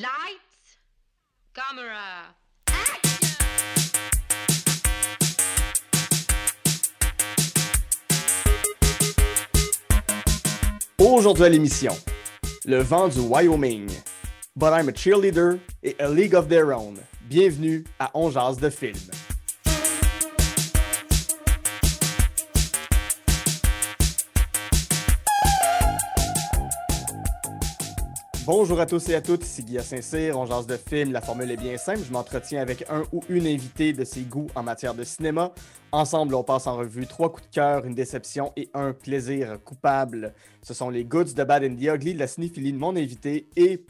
[0.00, 0.78] Lights,
[1.52, 2.34] camera,
[10.98, 11.92] Aujourd'hui à l'émission,
[12.64, 13.90] le vent du Wyoming,
[14.56, 16.98] But I'm a Cheerleader et A League of Their Own.
[17.28, 18.96] Bienvenue à On de film.
[28.46, 31.50] Bonjour à tous et à toutes, ici Guillaume Saint-Cyr, on jase de film, la formule
[31.50, 34.94] est bien simple, je m'entretiens avec un ou une invitée de ses goûts en matière
[34.94, 35.52] de cinéma.
[35.92, 40.32] Ensemble, on passe en revue trois coups de cœur, une déception et un plaisir coupable.
[40.62, 43.84] Ce sont les Goods de Bad and the Ugly la cinéphilie de mon invité et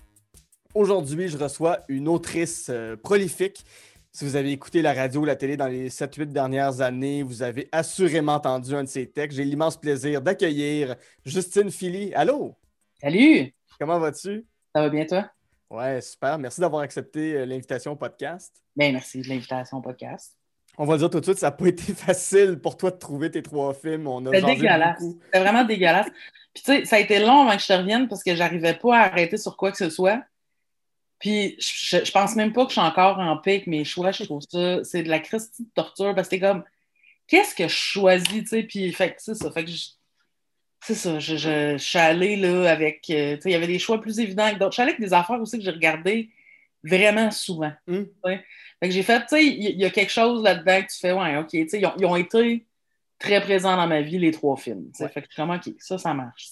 [0.75, 3.65] aujourd'hui, je reçois une autrice euh, prolifique.
[4.11, 7.43] Si vous avez écouté la radio ou la télé dans les 7-8 dernières années, vous
[7.43, 9.37] avez assurément entendu un de ses textes.
[9.37, 12.13] J'ai l'immense plaisir d'accueillir Justine Philly.
[12.15, 12.57] Allô?
[13.01, 13.55] Salut!
[13.81, 14.47] Comment vas-tu?
[14.75, 15.31] Ça va bien, toi?
[15.71, 16.39] Ouais, super.
[16.39, 18.55] Merci d'avoir accepté euh, l'invitation au podcast.
[18.77, 20.37] Bien, merci de l'invitation au podcast.
[20.77, 23.31] On va dire tout de suite, ça n'a pas été facile pour toi de trouver
[23.31, 24.07] tes trois films.
[24.07, 25.03] On a C'était dégueulasse.
[25.25, 26.09] C'était vraiment dégueulasse.
[26.53, 28.75] Puis, tu sais, ça a été long avant que je te revienne parce que j'arrivais
[28.75, 30.23] pas à arrêter sur quoi que ce soit.
[31.19, 34.11] Puis, je, je pense même pas que je suis encore en paix avec mes choix.
[34.11, 36.65] Je trouve ça, c'est de la Christie de torture parce que t'es comme,
[37.29, 38.63] qu'est-ce que je choisis, tu sais?
[38.63, 39.51] Puis, fait que c'est ça.
[39.51, 39.89] Fait que je-
[40.81, 41.19] c'est ça.
[41.19, 44.01] Je, je, je suis allée, là, avec, euh, tu sais, il y avait des choix
[44.01, 44.73] plus évidents que d'autres.
[44.73, 46.31] Je suis allée avec des affaires aussi que j'ai regardées
[46.83, 47.73] vraiment souvent.
[47.87, 48.07] Hum.
[48.25, 51.13] Fait que j'ai fait, tu sais, il y, a quelque chose là-dedans que tu fais,
[51.13, 52.67] ouais, OK, tu sais, ils ont, ils ont été
[53.19, 54.91] très présents dans ma vie, les trois films.
[54.99, 55.09] Ouais.
[55.09, 56.51] Fait que je suis comme, OK, ça, ça marche.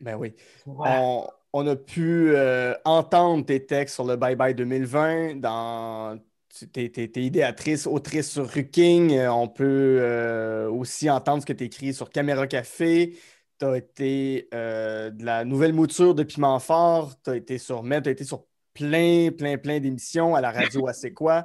[0.00, 0.32] Ben oui.
[0.66, 0.88] Ouais.
[0.92, 5.40] On, on a pu euh, entendre tes textes sur le Bye Bye 2020.
[5.40, 6.18] Dans,
[6.54, 9.12] tu t'es idéatrice, autrice sur Ruking.
[9.16, 13.18] Euh, On peut euh, aussi entendre ce que tu écris sur Caméra Café.
[13.58, 17.12] Tu as été euh, de la nouvelle mouture de Piment Fort.
[17.24, 20.52] Tu as été sur Med, tu as été sur plein, plein, plein d'émissions à la
[20.52, 21.44] radio à C'est quoi.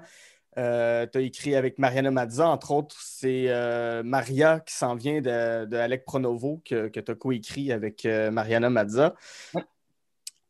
[0.55, 3.47] tu as écrit avec Mariana Mazza, entre autres, c'est
[4.03, 8.71] Maria qui s'en vient de, de Alec Pronovo que, que tu as coécrit avec Mariana
[8.71, 9.13] Mazza.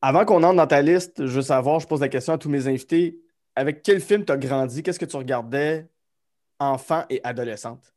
[0.02, 2.50] Avant qu'on entre dans ta liste, je veux savoir, je pose la question à tous
[2.50, 3.20] mes invités.
[3.60, 4.82] Avec quel film tu as grandi?
[4.84, 5.86] Qu'est-ce que tu regardais
[6.60, 7.94] enfant et adolescente?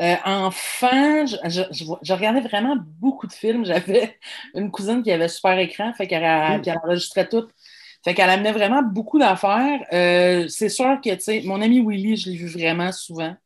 [0.00, 3.64] Euh, enfant, je, je- je vois- je regardais vraiment beaucoup de films.
[3.64, 4.18] J'avais
[4.54, 6.62] une cousine qui avait super écran, fait qu'elle Mm.
[6.66, 7.46] elle enregistrait tout.
[8.04, 9.80] Fait qu'elle amenait vraiment beaucoup d'affaires.
[9.92, 13.36] Euh, c'est sûr que, tu sais, mon ami Willy, je l'ai vu vraiment souvent.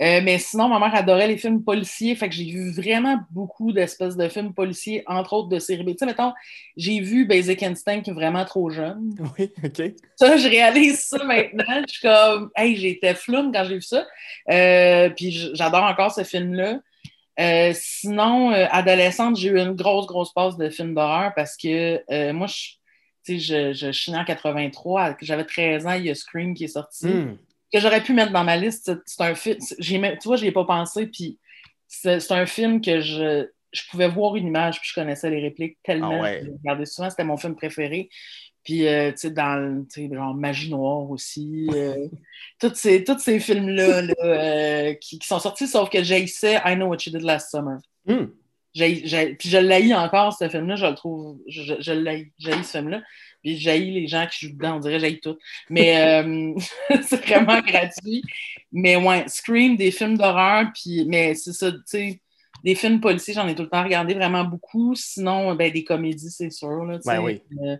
[0.00, 2.14] Euh, mais sinon, ma mère adorait les films policiers.
[2.14, 5.90] Fait que j'ai vu vraiment beaucoup d'espèces de films policiers, entre autres de série B.
[5.90, 6.32] Tu sais, mettons,
[6.76, 9.14] j'ai vu Basic Instinct vraiment trop jeune.
[9.38, 9.94] Oui, OK.
[10.16, 11.82] Ça, je réalise ça maintenant.
[11.86, 14.06] Je suis comme, hey, j'étais floune quand j'ai vu ça.
[14.50, 16.80] Euh, puis j'adore encore ce film-là.
[17.40, 22.46] Euh, sinon, adolescente, j'ai eu une grosse, grosse passe de films d'horreur parce que moi,
[22.46, 22.72] je,
[23.24, 25.16] tu sais, je, je, je suis née en 83.
[25.22, 27.06] J'avais 13 ans, il y a Scream qui est sorti.
[27.06, 27.36] Hmm.
[27.72, 28.92] Que j'aurais pu mettre dans ma liste.
[29.06, 29.58] C'est- un film.
[29.80, 31.06] Tu vois, je n'y ai pas pensé.
[31.06, 31.38] Puis
[31.88, 35.78] c'est un film que je, je pouvais voir une image puis je connaissais les répliques
[35.82, 36.18] tellement.
[36.20, 36.42] Ah ouais.
[36.44, 37.10] Je regardé souvent.
[37.10, 38.08] C'était mon film préféré.
[38.64, 41.68] Puis, euh, tu sais, dans genre Magie Noire aussi.
[41.74, 42.06] euh,
[42.60, 46.86] tous ces, ces films-là là, euh, qui, qui sont sortis, sauf que j'haïssais I Know
[46.86, 47.78] What You Did Last Summer.
[48.06, 48.26] Hmm.
[48.74, 50.76] Puis je l'haïs encore, ce film-là.
[50.76, 51.38] Je le trouve.
[51.48, 52.28] Je, je, l'haïs.
[52.38, 53.02] Ce film-là.
[53.42, 54.76] Puis j'haïs les gens qui jouent dedans.
[54.76, 55.36] On dirait j'haïs tout.
[55.68, 56.54] Mais euh,
[57.02, 58.22] c'est vraiment gratuit.
[58.72, 60.66] Mais ouais, Scream, des films d'horreur.
[60.74, 62.20] Puis, mais c'est ça, tu sais.
[62.64, 64.94] Des films policiers, j'en ai tout le temps regardé vraiment beaucoup.
[64.94, 66.84] Sinon, ben, des comédies, c'est sûr.
[66.84, 67.42] Là, Ben oui.
[67.60, 67.76] Euh,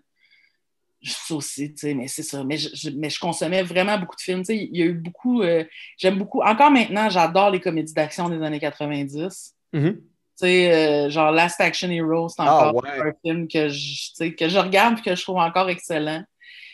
[1.05, 2.45] ça aussi, tu sais, mais c'est ça.
[2.45, 4.41] Mais je, je- mais je consommais vraiment beaucoup de films.
[4.41, 5.43] Tu sais, il y a eu beaucoup.
[5.43, 5.65] euh,
[5.99, 6.43] J'aime beaucoup.
[6.43, 9.55] Encore maintenant, j'adore les comédies d'action des années 90.
[9.73, 10.01] Mhm.
[10.39, 10.73] Tu sais,
[11.07, 13.01] euh, genre Last Action Hero, c'est Ah, encore ouais.
[13.01, 16.25] un film que je, que je regarde et que je trouve encore excellent.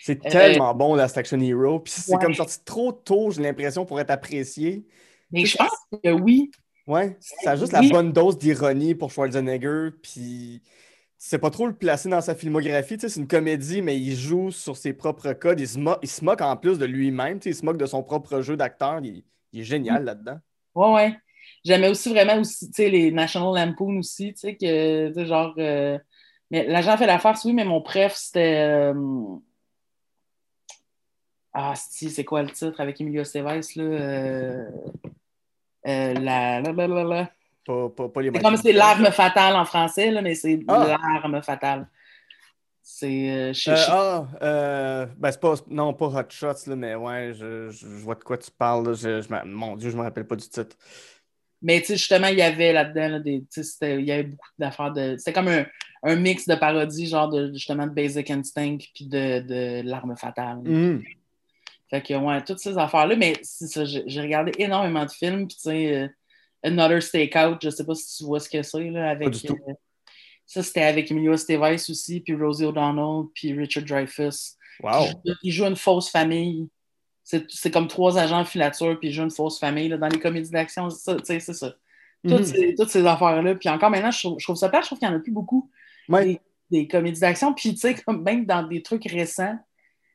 [0.01, 1.81] C'est Euh, tellement bon, Last Action Hero.
[1.81, 2.19] Puis c'est Ouais.
[2.19, 4.87] comme sorti trop tôt, j'ai l'impression, pour être apprécié.
[5.31, 5.71] Mais je pense
[6.03, 6.51] que oui.
[6.87, 7.89] Ouais, ça a juste Oui.
[7.89, 10.71] la bonne dose d'ironie pour Schwarzenegger, puis tu
[11.19, 14.17] sais pas trop le placer dans sa filmographie, tu sais, c'est une comédie, mais il
[14.17, 17.41] joue sur ses propres codes, il se, mo- il se moque en plus de lui-même,
[17.41, 19.23] tu sais, il se moque de son propre jeu d'acteur, il,
[19.53, 20.39] il est génial là-dedans.
[20.75, 21.17] Ouais, ouais.
[21.69, 25.53] J'aimais aussi vraiment aussi, tu sais, les National Lampoon aussi, tu sais, que, genre.
[25.59, 25.99] euh,
[26.51, 28.57] Mais l'agent fait l'affaire, oui, mais mon préf, c'était.
[28.95, 28.95] euh,
[31.53, 33.83] Ah, si, c'est quoi le titre avec Emilio Estevez, là?
[33.83, 34.65] euh,
[35.87, 36.61] euh, la...
[36.63, 37.31] la- la- la- la-
[37.67, 40.97] Pas, pas, pas les C'est comme c'est l'arme fatale en français, là, mais c'est Ah.
[40.99, 41.87] l'arme fatale.
[42.81, 43.53] C'est.
[44.41, 48.15] ah, ben c'est pas, non, pas Hot Shots, là, mais ouais, je, je, je vois
[48.15, 50.75] de quoi tu parles, là, je, mon Dieu, je me rappelle pas du titre.
[51.61, 54.49] Mais justement, il y avait là-dedans, là, des, tu sais, c'était- il y avait beaucoup
[54.59, 55.17] d'affaires de.
[55.19, 55.67] C'était comme un,
[56.05, 60.59] un mix de parodies, genre de justement de Basic Instinct puis de, de L'arme fatale.
[60.63, 61.03] Mhm.
[61.91, 63.17] Fait que, ouais, toutes ces affaires-là.
[63.17, 65.49] Mais c'est ça, j'ai regardé énormément de films.
[65.49, 66.09] Puis, tu sais, euh,
[66.63, 69.31] Another Stakeout, je sais pas si tu vois ce que c'est, là, avec.
[69.31, 69.59] du tout.
[69.69, 69.73] euh,
[70.47, 74.57] ça, c'était avec Emilio Estevez aussi, puis Rosie O'Donnell, puis Richard Dreyfuss.
[74.83, 75.07] Wow.
[75.25, 76.69] Il, il joue une fausse famille.
[77.49, 79.89] C'est comme trois agents en filature, puis joue une fausse famille.
[79.89, 80.99] Là, dans les comédies d'action, c'est
[81.41, 81.75] ça.
[82.27, 82.45] Toutes, Mhm.
[82.45, 83.55] ces, toutes ces affaires-là.
[83.55, 85.21] Puis encore maintenant, je trouve, je trouve ça pire, je trouve qu'il n'y en a
[85.21, 85.71] plus beaucoup
[86.09, 86.25] Ouais.
[86.25, 86.41] des,
[86.71, 87.53] des comédies d'action.
[87.55, 89.57] Puis, tu sais, comme même dans des trucs récents,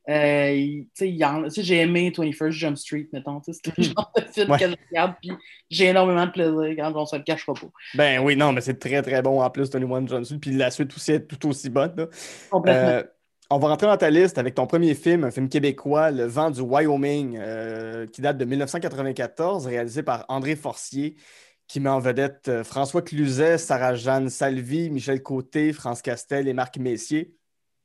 [0.09, 3.41] euh, j'ai aimé 21st Jump Street, mettons.
[3.45, 4.59] C'est le genre de film Ouais.
[4.59, 5.31] que je regarde, puis
[5.69, 7.67] j'ai énormément de plaisir quand on se le cachera pas.
[7.93, 10.37] Ben oui, non, mais c'est très très bon en plus, Tony One Johnson.
[10.41, 11.93] Puis la suite aussi est tout aussi bonne.
[11.95, 12.07] là.
[12.49, 12.89] Complètement.
[12.89, 13.03] Euh,
[13.53, 16.49] on va rentrer dans ta liste avec ton premier film, un film québécois, Le vent
[16.49, 21.15] du Wyoming, euh, qui date de 1994, réalisé par André Forcier,
[21.67, 26.77] qui met en vedette euh, François Cluzet, Sarah-Jeanne Salvi, Michel Côté, France Castel et Marc
[26.77, 27.35] Messier.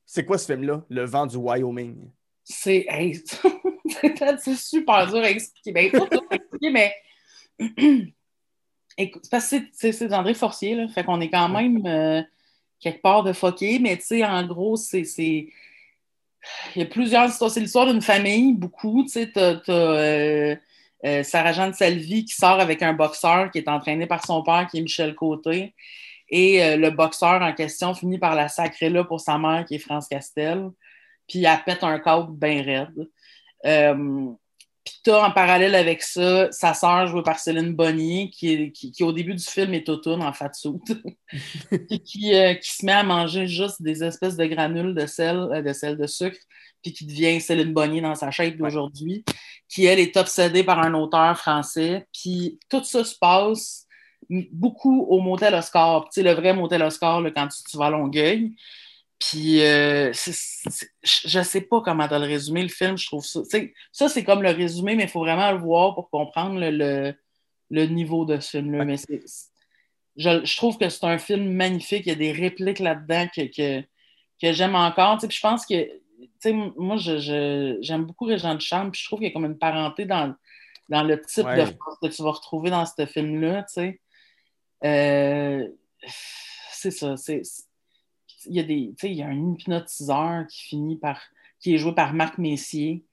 [0.07, 2.09] C'est quoi ce film-là, Le vent du Wyoming?
[2.43, 2.87] C'est
[4.57, 5.71] super dur à expliquer.
[5.71, 6.95] Ben, pas à expliquer, mais
[8.97, 10.87] écoute, c'est parce que c'est André Forcier, là.
[10.87, 12.23] Fait qu'on est quand même euh,
[12.79, 15.03] quelque part de foqué, mais tu sais, en gros, c'est.
[16.75, 17.51] Il y a plusieurs histoires.
[17.51, 19.03] C'est l'histoire d'une famille, beaucoup.
[19.03, 20.55] Tu sais, t'as, euh,
[21.05, 24.79] euh, Sarah-Jeanne Salvi qui sort avec un boxeur qui est entraîné par son père, qui
[24.79, 25.75] est Michel Côté.
[26.29, 29.75] Et euh, le boxeur en question finit par la sacrer là pour sa mère, qui
[29.75, 30.69] est France Castel.
[31.27, 33.09] Puis elle pète un câble bien raide.
[34.89, 38.91] Puis t'as en parallèle avec ça sa sœur jouée par Céline Bonnier, qui, est- qui,
[38.91, 40.71] qui, au début du film est automne en fat suit,
[41.89, 45.37] puis qui, euh, qui se met à manger juste des espèces de granules de sel,
[45.37, 46.37] euh, de sel de sucre,
[46.81, 49.23] puis qui devient Céline Bonnier dans sa shape d'aujourd'hui,
[49.67, 52.07] qui elle est obsédée par un auteur français.
[52.13, 53.85] Puis tout ça se passe
[54.51, 57.87] beaucoup au motel Oscar, tu sais, le vrai motel Oscar là, quand tu, tu vas
[57.87, 58.55] à Longueuil.
[59.19, 63.41] Puis, euh, c'est- je sais pas comment te le résumer, le film, je trouve ça.
[63.91, 67.13] ça, c'est comme le résumé, mais il faut vraiment le voir pour comprendre le, le,
[67.69, 68.85] le niveau de ce film-là.
[68.85, 68.95] Mais
[70.15, 72.03] je, je trouve que c'est un film magnifique.
[72.05, 73.81] Il y a des répliques là-dedans que, que,
[74.41, 75.17] que j'aime encore.
[75.17, 75.85] Puis je pense que,
[76.77, 79.57] moi, je, je- j'aime beaucoup Régent Duchamp, puis je trouve qu'il y a comme une
[79.59, 80.33] parenté dans,
[80.87, 81.57] dans le type Ouais.
[81.57, 84.01] de phrase que tu vas retrouver dans ce film-là, tu sais.
[84.85, 85.67] Euh,
[86.71, 87.41] c'est ça, c'est
[88.45, 91.21] il y a des, tu sais, il y a un hypnotiseur qui finit par,
[91.59, 93.03] qui est joué par Marc Messier,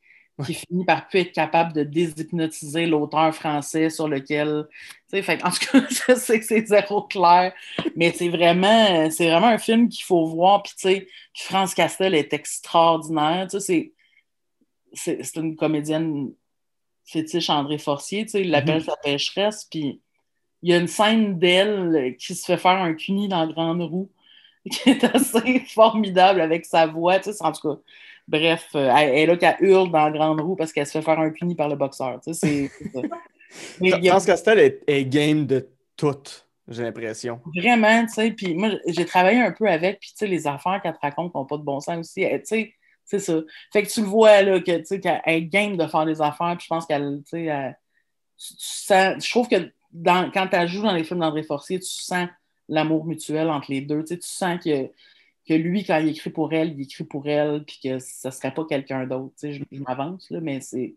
[0.44, 5.43] qui finit par plus être capable de déshypnotiser l'auteur français sur lequel, tu sais, fait,
[5.44, 7.55] en tout cas, je sais que c'est zéro clair,
[7.96, 12.14] mais c'est vraiment, c'est vraiment un film qu'il faut voir, puis tu sais, France Castel
[12.14, 13.93] est extraordinaire, tu sais,
[14.93, 16.32] c'est, c'est, une comédienne
[17.05, 18.84] fétiche André Forcier, tu sais, il l'appelle Mhm.
[18.84, 20.00] sa pécheresse, puis
[20.62, 24.11] il y a une scène d'elle qui se fait faire un cuni dans Grande Roue,
[24.70, 27.80] qui est assez formidable avec sa voix, tu sais, en tout cas.
[28.28, 31.02] Bref, euh, elle, elle est là qu'elle hurle dans Grande Roue parce qu'elle se fait
[31.02, 33.02] faire un cuni par le boxeur, tu sais, c'est- c'est ça.
[33.80, 36.16] Mais il y a Castel est, est game de tout,
[36.66, 37.40] j'ai l'impression.
[37.56, 40.80] vraiment, tu sais, puis moi, j'ai travaillé un peu avec, puis tu sais, les affaires
[40.82, 42.74] qu'elle te raconte n'ont pas de bon sens aussi, tu sais,
[43.04, 43.34] c'est ça.
[43.72, 46.20] Fait que tu le vois, là, que, tu sais, qu'elle est game de faire des
[46.20, 47.78] affaires, puis je pense qu'elle, tu sais, elle-
[48.36, 51.78] tu- tu sens, je trouve que dans, quand elle joue dans les films d'André Forcier,
[51.78, 52.26] tu sens
[52.68, 54.86] l'amour mutuel entre les deux, tu sais, tu sens que,
[55.48, 58.52] que lui, quand il écrit pour elle, il écrit pour elle, puis que ce serait
[58.54, 60.94] pas quelqu'un d'autre, tu sais, je, je m'avance, mais c'est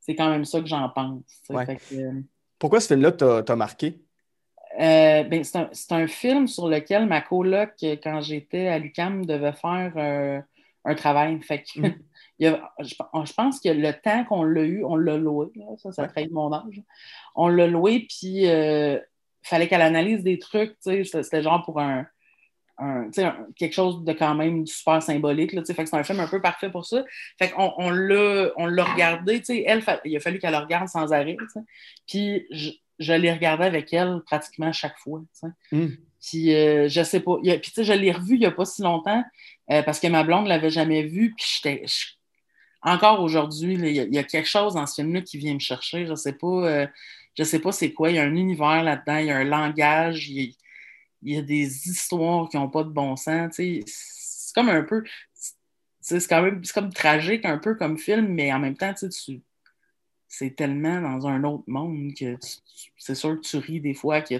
[0.00, 1.54] c'est quand même ça que j'en pense, tu sais.
[1.54, 1.66] Ouais.
[1.66, 2.20] Fait que, euh,
[2.58, 4.00] Pourquoi ce film-là t'a t'a marqué?
[4.80, 7.70] euh, ben, c'est un, c'est un film sur lequel ma coloc,
[8.02, 10.40] quand j'étais à l'UCAM, devait faire euh,
[10.84, 11.40] un travail.
[11.42, 11.68] Fait que,
[12.38, 15.48] il y a- je, je pense que le temps qu'on l'a eu, on l'a loué.
[15.56, 16.08] là, ça, ça Ouais.
[16.08, 16.82] trahit mon âge.
[17.34, 18.46] On l'a loué, puis
[19.42, 20.74] fallait qu'elle analyse des trucs.
[20.80, 22.06] C'était genre pour un,
[23.56, 25.52] quelque chose de quand même super symbolique.
[25.52, 27.04] Là, fait que c'est un film un peu parfait pour ça.
[27.38, 29.42] Fait qu'on on l'a on l'a regardé.
[29.66, 31.36] Elle, fa- il a fallu qu'elle le regarde sans arrêt.
[32.08, 35.22] Puis je, je l'ai regardé avec elle pratiquement chaque fois.
[35.70, 35.88] Hmm.
[36.20, 37.34] Puis euh, je sais pas.
[37.34, 39.22] a- Puis je l'ai revu il n'y a pas si longtemps
[39.70, 41.34] euh, parce que ma blonde ne l'avait jamais vu.
[41.36, 41.84] Puis j'étais.
[42.84, 45.54] Encore aujourd'hui, il y, a- il y a quelque chose dans ce film-là qui vient
[45.54, 46.04] me chercher.
[46.06, 46.46] Je sais pas.
[46.66, 46.86] euh,
[47.36, 48.10] je sais pas c'est quoi.
[48.10, 50.54] Il y a un univers là-dedans, il y a un langage, il
[51.22, 53.54] y a, des histoires qui n'ont pas de bon sens.
[53.56, 53.84] C'est
[54.54, 55.04] comme un peu.
[56.00, 58.92] C'est quand même comme tragique un peu comme film, mais en même temps,
[60.28, 62.36] c'est tellement dans un autre monde que
[62.96, 64.20] c'est sûr que tu ris des fois.
[64.20, 64.34] Que,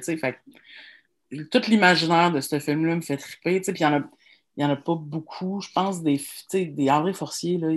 [1.51, 3.63] tout l'imaginaire de ce film-là me fait triper.
[3.67, 4.03] il y en
[4.59, 5.61] en a pas beaucoup.
[5.61, 6.21] Je pense des,
[6.53, 7.69] des André Forcier, là,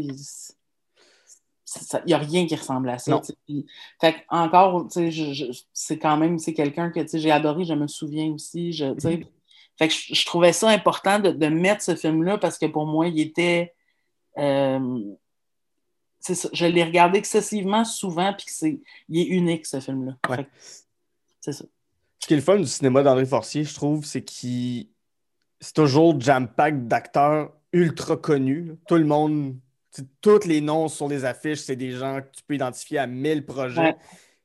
[1.68, 3.22] il n'y a rien qui ressemble à ça.
[3.46, 3.66] Puis,
[4.00, 4.88] fait encore,
[5.74, 8.72] c'est quand même c'est quelqu'un que j'ai adoré, je me souviens aussi.
[8.72, 8.86] Je.
[8.86, 9.26] Mhm.
[9.78, 12.86] Fait que je, je trouvais ça important de, de mettre ce film-là parce que pour
[12.86, 13.74] moi, il était.
[14.38, 15.14] euh,
[16.20, 20.18] ça, je l'ai regardé excessivement souvent, puis c'est, il est unique, ce film-là.
[20.28, 20.48] Ouais.
[21.40, 21.66] C'est ça.
[22.20, 24.90] Ce qui est le fun du cinéma d'André Forcier, je trouve, c'est qu'il
[25.60, 28.74] c'est toujours jam-pack d'acteurs ultra connus.
[28.88, 29.56] Tout le monde,
[30.22, 33.46] tous les noms sur les affiches, c'est des gens que tu peux identifier à 1000
[33.46, 33.82] projets.
[33.82, 33.96] Ouais.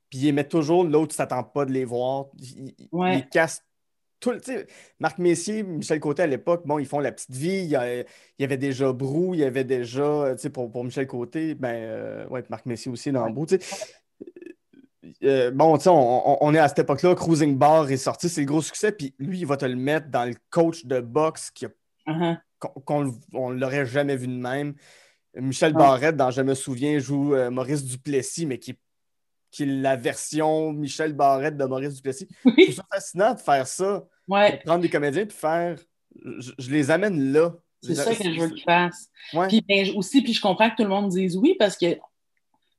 [0.09, 2.27] Puis ils mettent toujours l'autre, tu t'attends pas de les voir.
[2.39, 3.19] Ils, ils- Ouais.
[3.19, 3.65] ils cassent
[4.19, 4.33] tout.
[4.33, 4.67] le-
[4.99, 7.61] Marc Messier, Michel Côté à l'époque, bon, ils font la petite vie.
[7.63, 8.05] Il y, a- il
[8.39, 11.55] y avait déjà Brou, il y avait déjà, euh, tu sais, pour, pour Michel Côté,
[11.55, 13.31] ben, euh, ouais, Marc Messier aussi dans.
[13.31, 13.87] Brou, tu sais.
[15.25, 18.29] Euh, bon, tu sais, on, on- on est à cette époque-là, Cruising Bar est sorti,
[18.29, 21.01] c'est le gros succès, puis lui, il va te le mettre dans le coach de
[21.01, 21.51] boxe
[22.07, 22.39] Uh-huh.
[22.59, 24.75] qu'on on l'aurait jamais vu de même.
[25.37, 25.79] Michel Non.
[25.79, 28.77] Barrette, dans Je me souviens, joue euh, Maurice Duplessis, mais qui,
[29.51, 32.27] qui est la version Michel Barrette de Maurice Duplessis.
[32.45, 35.79] Je trouve Oui, ça fascinant de faire ça, ouais, de prendre des comédiens puis faire.
[36.39, 37.53] Je, je les amène là.
[37.83, 39.09] c'est ça que je veux qu'il fasse.
[39.33, 39.47] Ouais.
[39.49, 41.97] Puis ben, aussi, puis je comprends que tout le monde dise oui parce que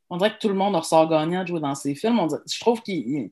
[0.09, 2.19] on dirait que tout le monde ressort gagnant de jouer dans ses films.
[2.19, 2.95] On dirait- je trouve qu'il.
[2.97, 3.31] il-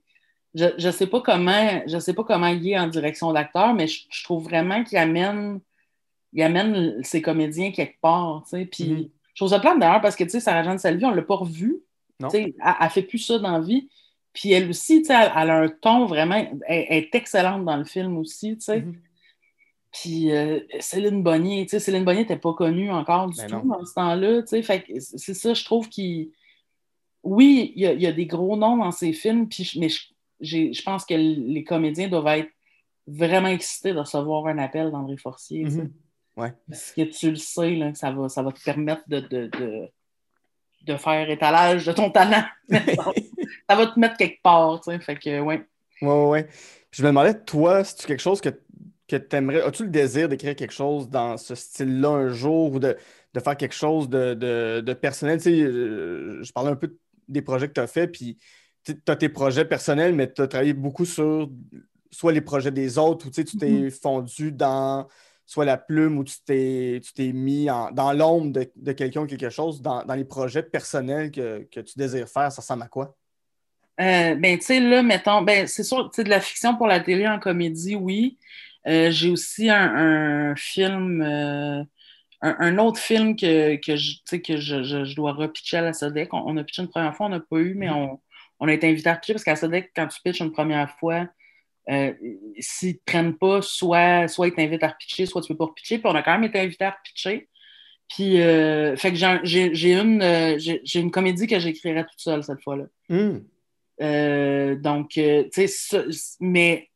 [0.55, 3.85] Je, je sais pas comment je sais pas comment il est en direction d'acteur, mais
[3.87, 5.59] je, je trouve vraiment qu'il amène
[6.33, 8.43] il amène ses comédiens quelque part.
[8.43, 8.65] tu sais.
[8.65, 11.21] Puis je trouve ça plate d'ailleurs parce que tu sais, Sarah Jeanne Salvi, on l'a
[11.21, 11.81] pas revue.
[12.19, 13.89] Tu sais, Elle, elle fait plus ça dans la vie.
[14.33, 16.35] Puis elle aussi, tu sais, elle, elle a un ton vraiment.
[16.35, 18.55] Elle, elle est excellente dans le film aussi.
[18.57, 18.81] tu sais.
[18.81, 18.99] Mhm.
[19.91, 23.55] Puis euh, Céline Bonnier, tu sais, Céline Bonnier n'était pas connue encore du Ben tout
[23.55, 23.77] non.
[23.77, 26.29] dans ce temps-là, tu sais, fait c'est ça, je trouve qu'il...
[27.23, 29.89] Oui, il y, a, il y a des gros noms dans ces films, puis mais
[30.39, 32.49] je, pense que les comédiens doivent être
[33.07, 35.89] vraiment excités de recevoir un appel d'André Forcier, sais.
[36.39, 36.53] Ouais.
[36.69, 39.89] parce que tu le sais, là, ça va, ça va te permettre de, de, de,
[40.83, 42.43] de faire étalage de ton talent.
[42.69, 45.65] ça va te mettre quelque part, tu sais, fait que, ouais.
[46.01, 46.43] Ouais, ouais.
[46.43, 48.49] Puis je me demandais, toi, si tu quelque chose que,
[49.07, 49.61] que tu aimerais.
[49.61, 52.95] As-tu le désir d'écrire quelque chose dans ce style-là un jour ou de,
[53.33, 55.37] de faire quelque chose de, de- de personnel?
[55.39, 56.95] Tu sais, euh, je parlais un peu
[57.27, 58.37] des projets que tu as fait, puis
[58.85, 61.49] tu as tes projets personnels, mais tu as travaillé beaucoup sur
[62.11, 65.07] soit les projets des autres ou tu sais, tu t'es fondu dans
[65.49, 69.21] soit la plume ou tu t'es tu t'es mis en- dans l'ombre de, de quelqu'un
[69.21, 72.83] ou quelque chose, dans, dans les projets personnels que, que tu désires faire, ça ressemble
[72.83, 73.15] à quoi?
[73.99, 76.87] Euh, ben, tu sais, là, mettons, ben, c'est sûr, tu sais, de la fiction pour
[76.87, 78.37] la télé en comédie, oui.
[78.87, 81.83] Euh, j'ai aussi un, un film, euh,
[82.41, 85.77] un, un autre film que, que, je, tu sais, que je, je, je dois repitcher
[85.77, 86.33] à la SODEC.
[86.33, 88.21] On, on a pitché une première fois, on n'a pas eu, mais on,
[88.59, 90.91] on a été invité à pitcher parce qu'à la SODEC, quand tu pitches une première
[90.99, 91.27] fois,
[91.89, 92.13] euh,
[92.59, 95.69] s'ils ne prennent pas, soit, soit ils t'invitent à repitcher, soit tu ne peux pas
[95.69, 95.97] repitcher.
[95.97, 97.49] Puis on a quand même été invité à repitcher.
[98.07, 102.61] Puis, euh, fait que j'ai- une, euh, j'ai une comédie que j'écrirais toute seule cette
[102.63, 102.85] fois-là.
[104.01, 105.67] Euh, donc, tu sais,
[106.39, 106.89] mais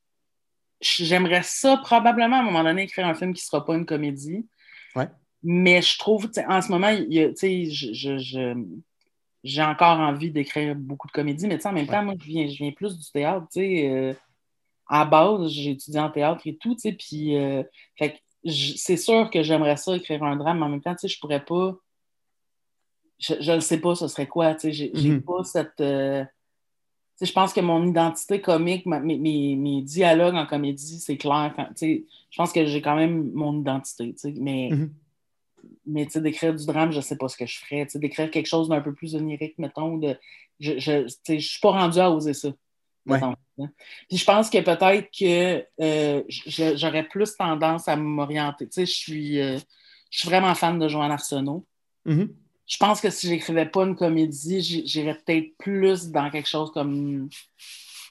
[0.81, 3.85] j'aimerais ça probablement à un moment donné écrire un film qui ne sera pas une
[3.85, 4.45] comédie.
[4.95, 5.07] Ouais.
[5.43, 8.65] Mais je trouve, en ce moment, tu sais, je- je- je-
[9.43, 12.25] j'ai encore envie d'écrire beaucoup de comédies, mais tu sais, en même temps, moi, je
[12.25, 13.89] viens, je viens plus du théâtre, tu sais.
[13.89, 14.13] euh,
[14.95, 17.63] à base, j'ai étudié en théâtre et tout, tu sais, puis euh,
[18.45, 21.19] c'est sûr que j'aimerais ça écrire un drame, mais en même temps, tu sais, je
[21.19, 21.75] pourrais pas.
[23.19, 25.23] Je ne sais pas ce serait quoi, tu sais, j'ai Mhm.
[25.23, 25.79] pas cette.
[25.81, 26.29] euh, tu
[27.19, 31.17] sais, je pense que mon identité comique, ma- mes, mes- mes dialogues en comédie, c'est
[31.17, 31.53] clair.
[31.69, 34.69] tu sais, je pense que j'ai quand même mon identité, tu sais, mais,
[35.87, 37.85] mais tu sais, d'écrire du drame, je sais pas ce que je ferais.
[37.85, 40.17] Tu sais, d'écrire quelque chose d'un peu plus onirique, mettons, de,
[40.59, 40.77] je,
[41.23, 42.49] sais, je suis pas rendue à oser ça.
[43.05, 43.19] Ouais.
[43.21, 43.35] hein.
[44.09, 46.23] Puis je pense que peut-être que euh,
[46.75, 48.65] j'aurais plus tendance à m'orienter.
[48.67, 49.57] Tu sais, je suis, euh,
[50.09, 51.65] je suis vraiment fan de Joanne Arsenault.
[52.05, 52.33] Mhm.
[52.65, 57.29] Je pense que si j'écrivais pas une comédie, j'irais peut-être plus dans quelque chose comme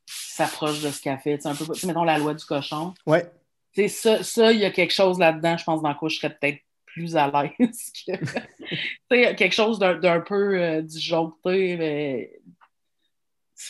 [0.07, 1.37] s'approche de ce qu'elle fait.
[1.39, 2.93] Tu sais, un peu, tu sais, mettons la loi du cochon.
[3.07, 3.25] Ouais.
[3.75, 6.17] Tu sais, ça, ça, il y a quelque chose là-dedans, je pense, dans quoi je
[6.17, 7.27] serais peut-être plus à
[7.59, 7.91] l'aise.
[8.07, 8.77] que- tu
[9.11, 12.39] sais, quelque chose d'un d'un peu euh, disjoncté, mais.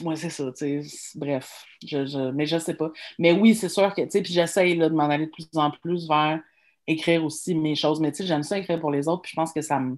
[0.01, 1.19] Moi, c'est ça, tu sais.
[1.19, 2.91] Bref, je, je- mais je sais pas.
[3.19, 5.71] Mais oui, c'est sûr que, tu sais, puis j'essaye de m'en aller de plus en
[5.71, 6.41] plus vers
[6.87, 8.01] écrire aussi mes choses.
[8.01, 9.97] Mais tu sais, j'aime ça écrire pour les autres, puis je pense que ça me,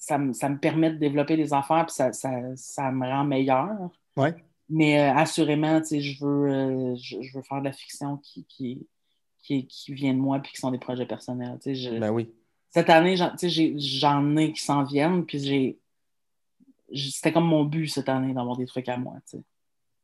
[0.00, 3.24] ça me, ça me permet de développer des affaires, puis ça, ça, ça me rend
[3.24, 3.68] meilleur.
[4.16, 4.34] Ouais.
[4.68, 8.16] Mais euh, assurément, tu sais, je veux, euh, je, je veux faire de la fiction
[8.18, 8.86] qui, qui,
[9.42, 11.58] qui, qui vient de moi puis qui sont des projets personnels.
[11.62, 12.32] Tu sais, je- Ben oui.
[12.70, 15.78] Cette année, j'en ai qui s'en viennent, puis j'ai.
[16.94, 19.14] C'était comme mon but cette année d'avoir des trucs à moi.
[19.28, 19.44] tu sais.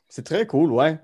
[0.08, 0.98] C'est très cool, ouais.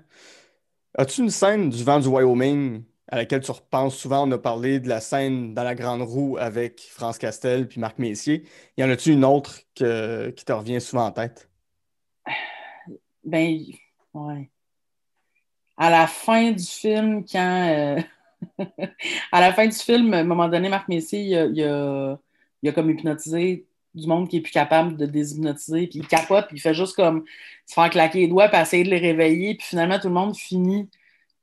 [0.97, 4.27] As-tu une scène du vent du Wyoming à laquelle tu repenses souvent?
[4.27, 7.97] On a parlé de la scène dans la Grande Roue avec France Castel puis Marc
[7.99, 8.43] Messier.
[8.77, 11.49] Y en a-tu une autre que- qui te revient souvent en tête?
[13.23, 13.59] Ben,
[14.13, 14.49] ouais.
[15.77, 17.67] À la fin du film, quand.
[17.69, 18.01] euh,
[19.31, 22.19] à la fin du film, à un moment donné, Marc Messier, il a, il a-
[22.61, 26.47] il a comme hypnotisé du monde qui est plus capable de déshypnotiser, puis il capote,
[26.47, 27.23] puis il fait juste comme
[27.65, 30.35] se faire claquer les doigts, puis essayer de les réveiller, puis finalement, tout le monde
[30.35, 30.89] finit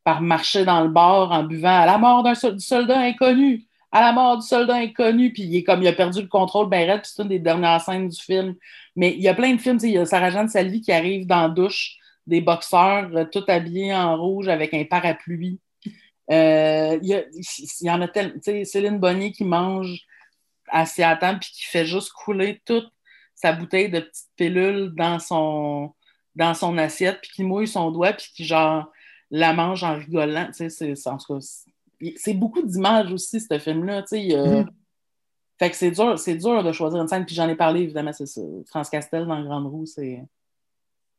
[0.04, 3.64] par marcher dans le bar en buvant à la mort d'un sol- du soldat inconnu,
[3.90, 6.68] à la mort du soldat inconnu, puis il est comme il a perdu le contrôle
[6.68, 8.54] ben raide, puis c'est une des dernières scènes du film.
[8.94, 11.42] Mais il y a plein de films, il y a Sarah-Jeanne Salvi qui arrive dans
[11.42, 15.58] la douche, des boxeurs euh, tout habillés en rouge avec un parapluie.
[16.30, 17.24] Euh, il
[17.82, 20.00] y en a tellement, tu sais, Céline Bonnier qui mange
[20.68, 22.88] assis à puis qui fait juste couler toute
[23.34, 25.92] sa bouteille de petites pilules dans son,
[26.34, 28.90] dans son assiette puis qui mouille son doigt puis qui genre
[29.30, 30.46] la mange en rigolant.
[30.46, 31.46] Tu sais, c'est, en tout cas,
[32.16, 34.02] c'est, beaucoup d'images aussi, ce film-là.
[34.02, 34.70] Tu sais, Mhm.
[35.58, 37.24] Fait que c'est dur, c'est dur de choisir une scène.
[37.24, 38.42] Puis j'en ai parlé, évidemment, c'est ça.
[38.66, 40.22] France Castel dans Grande Roue, c'est,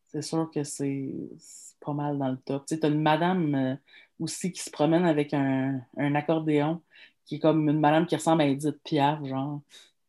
[0.07, 1.11] c'est sûr que c'est,
[1.79, 2.65] pas mal dans le top.
[2.65, 3.75] Tu sais, t'as une madame euh,
[4.19, 6.81] aussi qui se promène avec un, un accordéon,
[7.27, 9.61] qui est comme une madame qui ressemble à Edith Piaf, genre.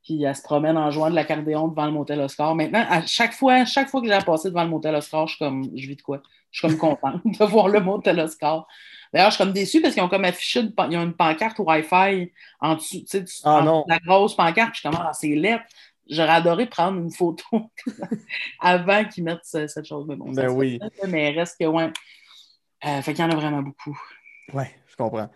[0.04, 2.54] Puis elle se promène en jouant de l'accordéon devant le motel Oscar.
[2.54, 5.34] Maintenant, à chaque fois, chaque fois que j'ai à passer devant le motel Oscar, je
[5.36, 6.22] suis comme, je vis de quoi?
[6.50, 8.66] Je suis comme contente de voir le motel Oscar.
[9.12, 11.58] D'ailleurs, je suis comme déçue parce qu'ils ont comme affiché, une, ils ont une pancarte
[11.58, 14.70] Wi-Fi en dessous, tu sais, Ah en- la grosse pancarte.
[14.72, 15.64] Puis je suis comme, ah, c'est lettre.
[16.08, 17.44] J'aurais adoré prendre une photo
[18.60, 20.06] avant qu'ils mettent ce- cette chose.
[20.08, 20.78] Mais bon, Ben oui.
[21.06, 21.90] mais reste que, ouais.
[22.86, 23.98] Euh, fait qu'il y en a vraiment beaucoup.
[24.54, 25.28] Ouais, je comprends.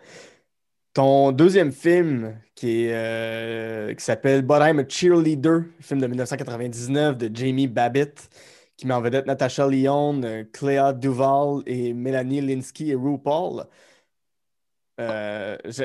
[0.93, 7.17] Ton deuxième film qui est, euh, qui s'appelle But I'm a Cheerleader, film de 1999
[7.17, 8.29] de Jamie Babbitt,
[8.77, 13.65] qui met en vedette Natasha Lyonne, euh, Clea Duvall et Melanie Linsky et RuPaul.
[14.99, 15.83] Euh, je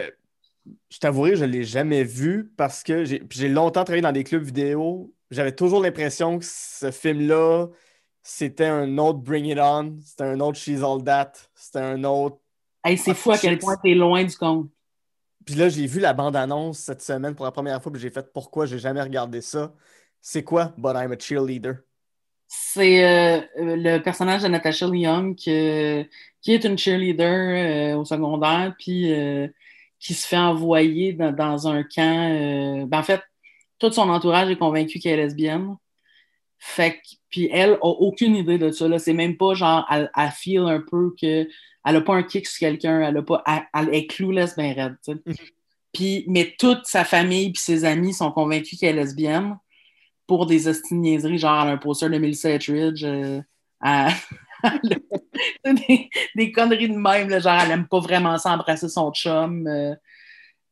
[0.90, 4.42] je t'avouerai, je ne l'ai jamais vu parce que j'ai longtemps travaillé dans des clubs
[4.42, 5.14] vidéo.
[5.30, 7.68] J'avais toujours l'impression que ce film-là,
[8.22, 12.38] c'était un autre Bring It On, c'était un autre She's All That, c'était un autre
[12.84, 14.68] Hey, c'est fou à quel point t'es loin du compte.
[15.48, 18.30] Puis là, j'ai vu la bande-annonce cette semaine pour la première fois, puis j'ai fait
[18.34, 19.72] pourquoi j'ai jamais regardé ça?
[20.20, 20.74] C'est quoi?
[20.76, 21.76] But I'm a Cheerleader?
[22.46, 26.04] C'est euh, le personnage de Natasha Lyonne que-
[26.42, 29.48] qui est une cheerleader euh, au secondaire, puis euh,
[29.98, 32.87] qui se fait envoyer dans, un camp.
[32.87, 33.22] ben, en fait,
[33.78, 35.76] tout son entourage est convaincu qu'elle est lesbienne.
[36.58, 38.98] Fait que, puis elle a aucune idée de ça.
[38.98, 41.48] C'est même pas genre, elle, elle feel un peu que
[41.84, 44.72] elle a pas un kick sur quelqu'un, elle a pas, elle, elle est clueless ben
[44.74, 44.96] raide.
[45.26, 45.34] Mhm.
[45.92, 49.56] Puis, mais toute sa famille puis ses amis sont convaincus qu'elle est lesbienne
[50.26, 50.60] pour des
[50.90, 53.40] niaiseries, genre elle a un poster de Melissa Etheridge, euh,
[53.82, 54.12] elle-
[55.64, 59.10] elle a- des, des conneries de même, là, genre elle aime pas vraiment s'embrasser son
[59.12, 59.94] chum, euh,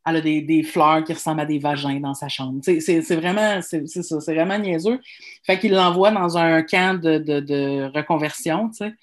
[0.08, 2.60] elle a des, des fleurs qui ressemblent à des vagins dans sa chambre.
[2.62, 5.00] C'est vraiment, c'est c'est ça, c'est vraiment niaiseux.
[5.44, 8.94] Fait qu'il l'envoie dans un camp de, de, de reconversion, tu sais.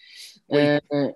[0.50, 0.60] Oui.
[0.60, 1.12] Euh,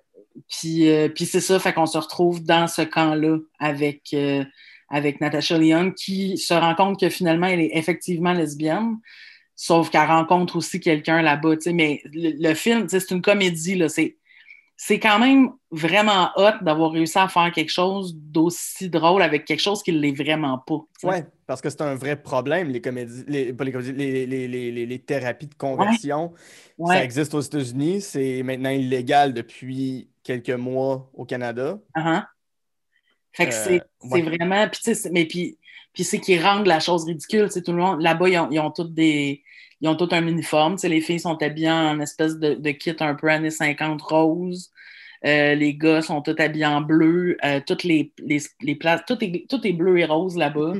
[0.50, 4.44] puis, euh, puis c'est ça, fait qu'on se retrouve dans ce camp-là avec, euh,
[4.90, 8.98] avec Natasha Lyonne qui se rend compte que finalement, elle est effectivement lesbienne,
[9.56, 11.56] sauf qu'elle rencontre aussi quelqu'un là-bas.
[11.74, 14.18] Mais le, le film, c'est une comédie, là, c'est,
[14.80, 19.60] c'est quand même vraiment hot d'avoir réussi à faire quelque chose d'aussi drôle avec quelque
[19.60, 20.78] chose qui ne l'est vraiment pas.
[21.02, 24.86] Ouais, parce que c'est un vrai problème, les comédies, les, pas les comédies, les, les-
[24.86, 26.34] les- thérapies de conversion.
[26.36, 27.04] Ça Ouais.
[27.04, 31.80] existe aux États-Unis, c'est maintenant illégal depuis quelques mois au Canada.
[31.96, 32.24] Uh-huh.
[33.34, 34.22] Fait que Euh, c'est c'est ouais.
[34.22, 34.68] vraiment.
[34.68, 35.58] Puis, tu sais, c'est- mais puis,
[35.94, 37.50] puis c'est qu'ils rendent la chose ridicule.
[37.52, 39.44] sais, Tout le monde, là-bas, ils ont, ils ont tous des.
[39.80, 40.76] Ils ont tout un uniforme.
[40.76, 44.02] tu sais, Les filles sont habillées en espèce de, de kit un peu années 50
[44.02, 44.72] rose.
[45.26, 47.38] Euh, les gars sont tous habillés en bleu.
[47.46, 50.74] Euh, toutes les, les, les places, tout est, tout est bleu et rose là-bas.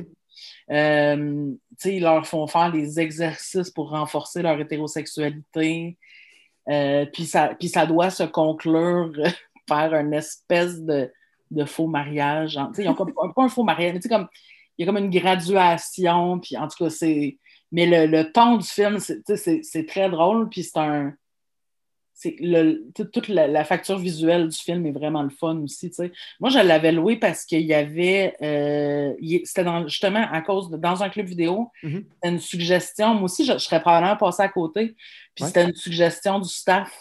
[0.70, 5.96] Euh, sais, ils leur font faire des exercices pour renforcer leur hétérosexualité.
[6.68, 9.12] Euh, puis, ça, puis ça doit se conclure
[9.66, 11.10] par une espèce de,
[11.50, 12.58] de faux mariage.
[12.74, 14.28] sais, Ils ont comme, pas un faux mariage, mais comme,
[14.76, 16.38] il y a comme une graduation.
[16.40, 17.38] Puis en tout cas, c'est.
[17.70, 20.48] Mais le, le ton du film, c'est très drôle.
[20.48, 21.12] Puis c'est un.
[22.20, 25.92] C'est le- toute la, la facture visuelle du film est vraiment le fun aussi.
[26.40, 28.34] Moi, je l'avais loué parce qu'il y avait.
[28.42, 30.76] euh, C'était dans- justement à cause de.
[30.76, 32.04] Dans un club vidéo, Mhm.
[32.14, 33.14] c'était une suggestion.
[33.14, 34.96] Moi aussi, je, je serais probablement passé à côté.
[35.36, 35.46] Puis Ouais.
[35.46, 36.92] c'était une suggestion du staff.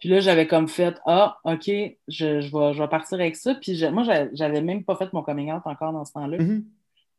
[0.00, 3.54] Puis là, j'avais comme fait Ah, OK, je, je, vais, je vais partir avec ça.
[3.54, 6.38] Puis je- moi, j'a- j'avais même pas fait mon coming out encore dans ce temps-là.
[6.38, 6.64] Mhm.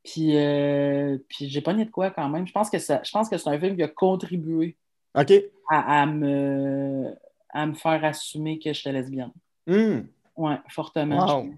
[0.03, 2.45] Puis, euh, puis j'ai pas nié de quoi quand même.
[2.45, 4.75] Je pense que ça- je pense que c'est un film qui a contribué
[5.15, 5.31] OK.
[5.69, 7.13] à, à me,
[7.49, 9.31] à me faire assumer que j'étais lesbienne.
[10.35, 11.25] Ouais, fortement.
[11.43, 11.53] Wow.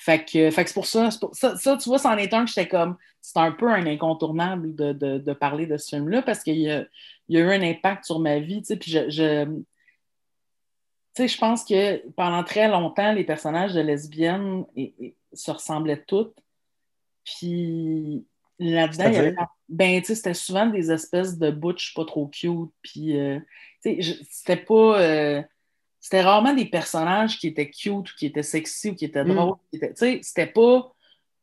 [0.00, 2.44] Fait que, fait que c'est pour ça, pour- ça, ça, tu vois, c'en est un
[2.44, 6.22] que j'étais comme, c'est un peu un incontournable de, de- de parler de ce film-là
[6.22, 6.86] parce qu'il y a,
[7.28, 11.22] il y a eu un impact sur ma vie, tu sais, puis je, je- tu
[11.22, 16.04] sais, je pense que pendant très longtemps, les personnages de lesbiennes et- et se ressemblaient
[16.06, 16.36] toutes,
[17.24, 18.24] puis
[18.58, 19.34] là-dedans, il y avait,
[19.68, 23.38] ben, tu sais, c'était souvent des espèces de butch pas trop cute, puis, euh,
[23.82, 25.00] tu sais, c'était pas...
[25.00, 25.42] euh,
[26.00, 29.34] c'était rarement des personnages qui étaient cute ou qui étaient sexy ou qui étaient Mm.
[29.34, 29.56] drôles.
[29.72, 30.92] Tu sais, c'était pas,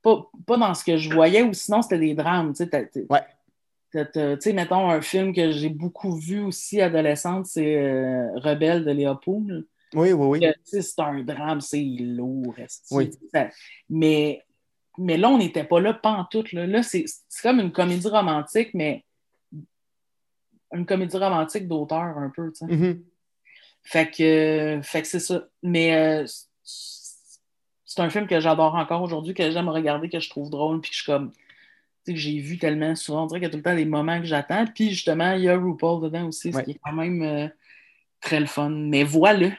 [0.02, 2.54] pas, pas dans ce que je voyais ou sinon c'était des drames.
[2.54, 3.22] Tu sais, Ouais.
[3.92, 4.00] tu
[4.40, 9.66] sais, mettons, un film que j'ai beaucoup vu aussi adolescente, c'est euh, Rebelle de Léopold.
[9.94, 10.40] Oui, oui, oui.
[10.40, 12.56] Que, tu sais, C'est un drame, c'est lourd.
[12.92, 13.12] Oui.
[13.34, 13.50] Ça-
[13.90, 14.42] mais,
[14.98, 16.52] mais là, on n'était pas là pantoute.
[16.54, 17.06] Là, là c'est
[17.42, 19.04] comme une comédie romantique, mais
[20.74, 22.52] une comédie romantique d'auteur un peu.
[22.52, 22.76] tu sais.
[22.76, 23.04] Mhm.
[23.84, 25.48] Fait que, fait que c'est ça.
[25.62, 26.26] Mais euh,
[26.64, 30.90] c'est un film que j'adore encore aujourd'hui, que j'aime regarder, que je trouve drôle, puis
[30.90, 31.32] que je suis comme.
[31.32, 33.24] Tu sais, que j'ai vu tellement souvent.
[33.24, 34.66] On dirait qu'il y a tout le temps des moments que j'attends.
[34.68, 37.48] Puis justement, il y a RuPaul dedans aussi, ce qui est quand même euh,
[38.22, 38.70] très le fun.
[38.70, 39.50] Mais voilà.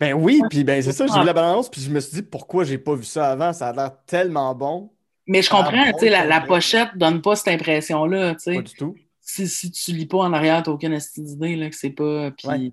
[0.00, 2.22] Ben oui, puis ben c'est ça, j'ai vu la balance, puis je me suis dit
[2.22, 4.90] pourquoi j'ai pas vu ça avant, ça a l'air tellement bon.
[5.26, 8.54] Mais je comprends, tu sais, la, pochette donne pas cette impression-là, tu sais.
[8.54, 8.96] Pas du tout.
[9.20, 12.30] si, si tu lis pas en arrière, t'as aucune d'idée là, que c'est pas.
[12.44, 12.72] Ouais.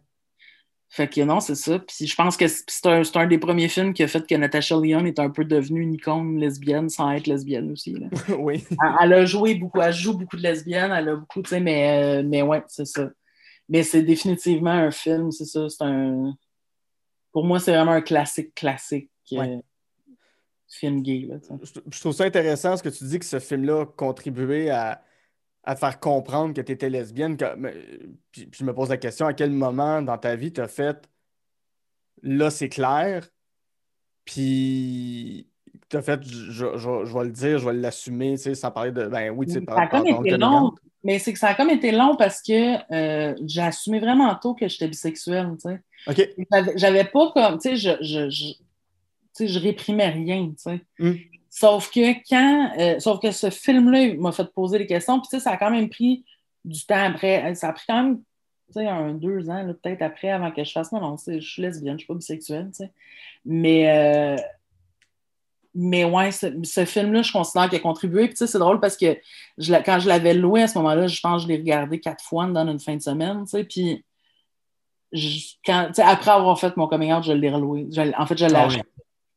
[0.91, 1.77] Fait que non, c'est ça.
[1.77, 4.75] Puis je pense que c'est un, un des premiers films qui a fait que Natasha
[4.75, 7.93] Lyonne est un peu devenue une icône lesbienne sans être lesbienne aussi.
[7.93, 8.07] là.
[8.39, 8.65] oui.
[8.71, 11.59] Elle, elle a joué beaucoup, elle joue beaucoup de lesbiennes, elle a beaucoup, tu sais,
[11.59, 13.07] mais, euh, mais ouais, c'est ça.
[13.69, 15.69] Mais c'est définitivement un film, c'est ça.
[15.69, 16.33] C'est un.
[17.31, 19.09] Pour moi, c'est vraiment un classique, classique.
[19.33, 19.61] euh, Ouais.
[20.67, 21.27] film gay.
[21.29, 21.35] Là.
[21.63, 25.03] Je, je trouve ça intéressant ce que tu dis que ce film-là a contribué à,
[25.63, 27.37] à faire comprendre que tu étais lesbienne.
[27.37, 27.73] que- mais-
[28.31, 30.67] puis, puis je me pose la question, à quel moment dans ta vie tu as
[30.67, 31.09] fait
[32.21, 33.27] là, c'est clair,
[34.25, 35.47] puis
[35.89, 38.55] tu as fait je, je- je- je vais le dire, je vais l'assumer, tu sais,
[38.55, 40.71] sans parler de ben oui, tu sais, Ça a comme été long,
[41.03, 44.53] mais c'est que ça a comme été long parce que euh, j'ai assumé vraiment tôt
[44.53, 45.81] que j'étais bisexuelle, tu sais.
[46.07, 46.29] OK.
[46.75, 50.81] J'avais- pas comme, tu sais, je, je, je, je réprimais rien, tu sais.
[50.99, 51.13] Mm.
[51.49, 55.29] Sauf que quand, euh, sauf que ce film-là, il m'a fait poser des questions, puis
[55.29, 56.23] tu sais, ça a quand même pris
[56.63, 57.55] du temps après.
[57.55, 58.17] Ça a pris quand même,
[58.67, 61.61] tu sais, un, deux ans, peut-être après, avant que je fasse, non, non, je suis
[61.61, 62.91] lesbienne, je suis pas bisexuelle, tu sais.
[63.45, 64.41] Mais, euh,
[65.73, 68.25] mais ouais, ce, ce film-là, je considère qu'il a contribué.
[68.25, 69.17] Puis tu sais, c'est drôle parce que
[69.57, 72.23] je quand je l'avais loué à ce moment-là, je pense que je l'ai regardé quatre
[72.23, 74.03] fois dans une fin de semaine, tu sais, puis
[75.11, 77.87] je- quand, après avoir fait mon coming out, je l'ai reloué.
[77.91, 78.83] Je en fait, je l'ai Ah acheté.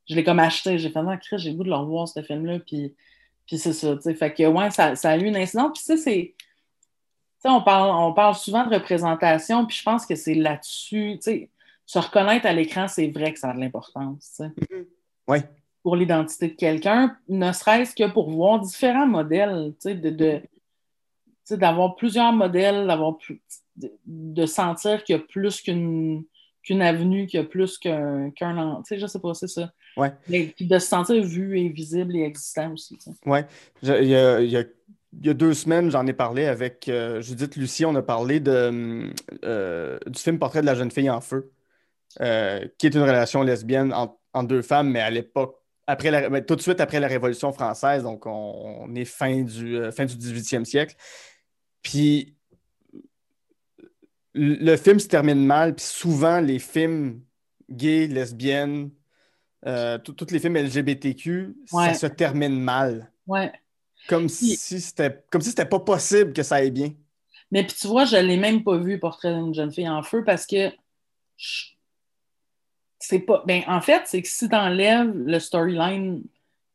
[0.08, 0.78] Je l'ai comme acheté.
[0.78, 2.58] J'ai fait, non, Chris, j'ai le goût de le revoir, ce film-là.
[2.60, 2.94] Puis,
[3.46, 4.14] puis c'est ça, tu sais.
[4.14, 5.72] Fait que, ouais, ça, ça a eu une incidence.
[5.74, 6.34] Puis, sais, c'est.
[6.38, 11.14] Tu sais, on parle, on parle souvent de représentation, puis je pense que c'est là-dessus.
[11.16, 11.50] Tu sais,
[11.86, 14.86] se reconnaître à l'écran, c'est vrai que ça a de l'importance, tu sais
[15.28, 15.38] Oui.
[15.82, 20.38] pour l'identité de quelqu'un, ne serait-ce que pour voir différents modèles, tu sais, de, de-
[20.40, 20.48] tu
[21.44, 23.42] sais, d'avoir plusieurs modèles, d'avoir plus,
[23.76, 26.24] de, de sentir qu'il y a plus qu'une
[26.64, 29.72] qu'une avenue, qu'il y a plus qu'un en- tu sais, je sais pas, c'est ça.
[29.96, 30.12] Ouais.
[30.28, 32.96] Mais, puis de se sentir vu et visible et existant aussi.
[33.82, 34.62] Je- Il y a, il y a-
[35.20, 37.84] il y a deux semaines, j'en ai parlé avec euh, Judith Lucie.
[37.84, 39.10] On a parlé de,
[39.44, 41.50] euh, du film Portrait de la jeune fille en feu,
[42.20, 45.56] euh, qui est une relation lesbienne en- entre deux femmes, mais à l'époque,
[45.88, 48.30] après la- mais tout de suite après la Révolution française, donc on,
[48.86, 50.94] on est fin du, fin du 18e siècle.
[51.82, 52.36] Puis
[54.34, 57.20] le film se termine mal, puis souvent les films
[57.70, 58.90] gays, lesbiennes,
[59.66, 61.94] euh, tous les films LGBTQ, Ouais.
[61.94, 63.10] ça se termine mal.
[63.26, 63.52] Ouais.
[64.08, 66.92] Comme Puis- si c'était comme si c'était pas possible que ça aille bien.
[67.50, 70.24] Mais puis tu vois, je l'ai même pas vu, Portrait d'une jeune fille en feu,
[70.24, 70.70] parce que
[72.98, 73.42] c'est pas.
[73.46, 76.22] Ben, en fait, c'est que si t'enlèves le storyline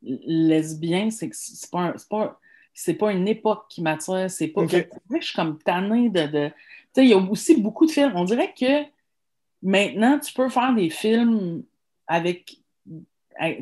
[0.02, 2.40] lesbien, c'est que c'est pas, un- c'est pas,
[2.74, 4.30] c'est pas une époque qui m'attire.
[4.30, 4.62] C'est pas.
[4.62, 4.70] Ok.
[4.70, 6.26] Fait que c'est vrai que je suis comme tannée de.
[6.26, 6.50] de...
[6.94, 8.12] Sais, il y a aussi beaucoup de films.
[8.16, 8.84] On dirait que
[9.62, 11.62] maintenant, tu peux faire des films
[12.06, 12.56] avec.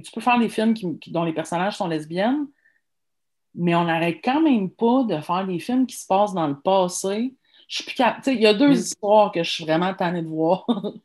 [0.05, 2.47] Tu peux faire des films qui- qui- dont les personnages sont lesbiennes,
[3.55, 6.59] mais on n'arrête quand même pas de faire des films qui se passent dans le
[6.59, 7.35] passé.
[7.69, 8.73] Je suis plus cap- Il y a deux Mm.
[8.73, 10.67] histoires que je suis vraiment tannée de voir.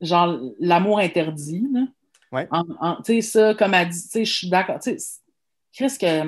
[0.00, 1.66] Genre, l'amour interdit.
[1.72, 1.86] Là.
[2.32, 2.48] Ouais.
[2.50, 4.78] En- en- ça, comme elle dit, je suis d'accord.
[4.80, 6.24] Qu'est-ce que, là,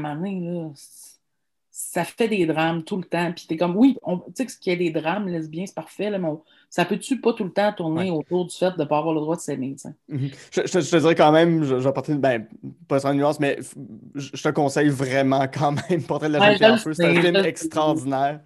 [1.75, 3.33] ça fait des drames tout le temps.
[3.35, 6.19] Puis t'es comme, oui, tu sais, qu'il y ait des drames lesbiens, c'est parfait, là,
[6.19, 8.19] mais on- ça peut-tu pas tout le temps tourner Ouais.
[8.19, 9.75] autour du fait de ne pas avoir le droit de s'aimer?
[10.09, 10.31] Mhm.
[10.51, 12.47] Je, je te- je te dirais quand même, je, je ben,
[12.89, 13.59] pas sans nuance, mais
[14.15, 16.93] je, te conseille vraiment quand même Portrait de la Ouais, jeune fille en feu.
[16.93, 18.41] C'est un film extraordinaire.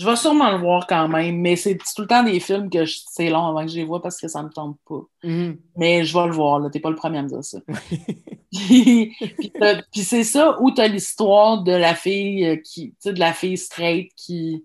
[0.00, 2.84] Je vais sûrement le voir quand même, mais c'est tout le temps des films que
[2.86, 5.02] c'est long avant que je les vois parce que ça me tombe pas.
[5.22, 5.58] Mhm.
[5.76, 6.70] Mais je vais le voir, là.
[6.70, 7.58] T'es pas le premier à me dire ça.
[9.92, 14.10] puis c'est ça où t'as l'histoire de la fille euh, qui, de la fille straight
[14.16, 14.64] qui,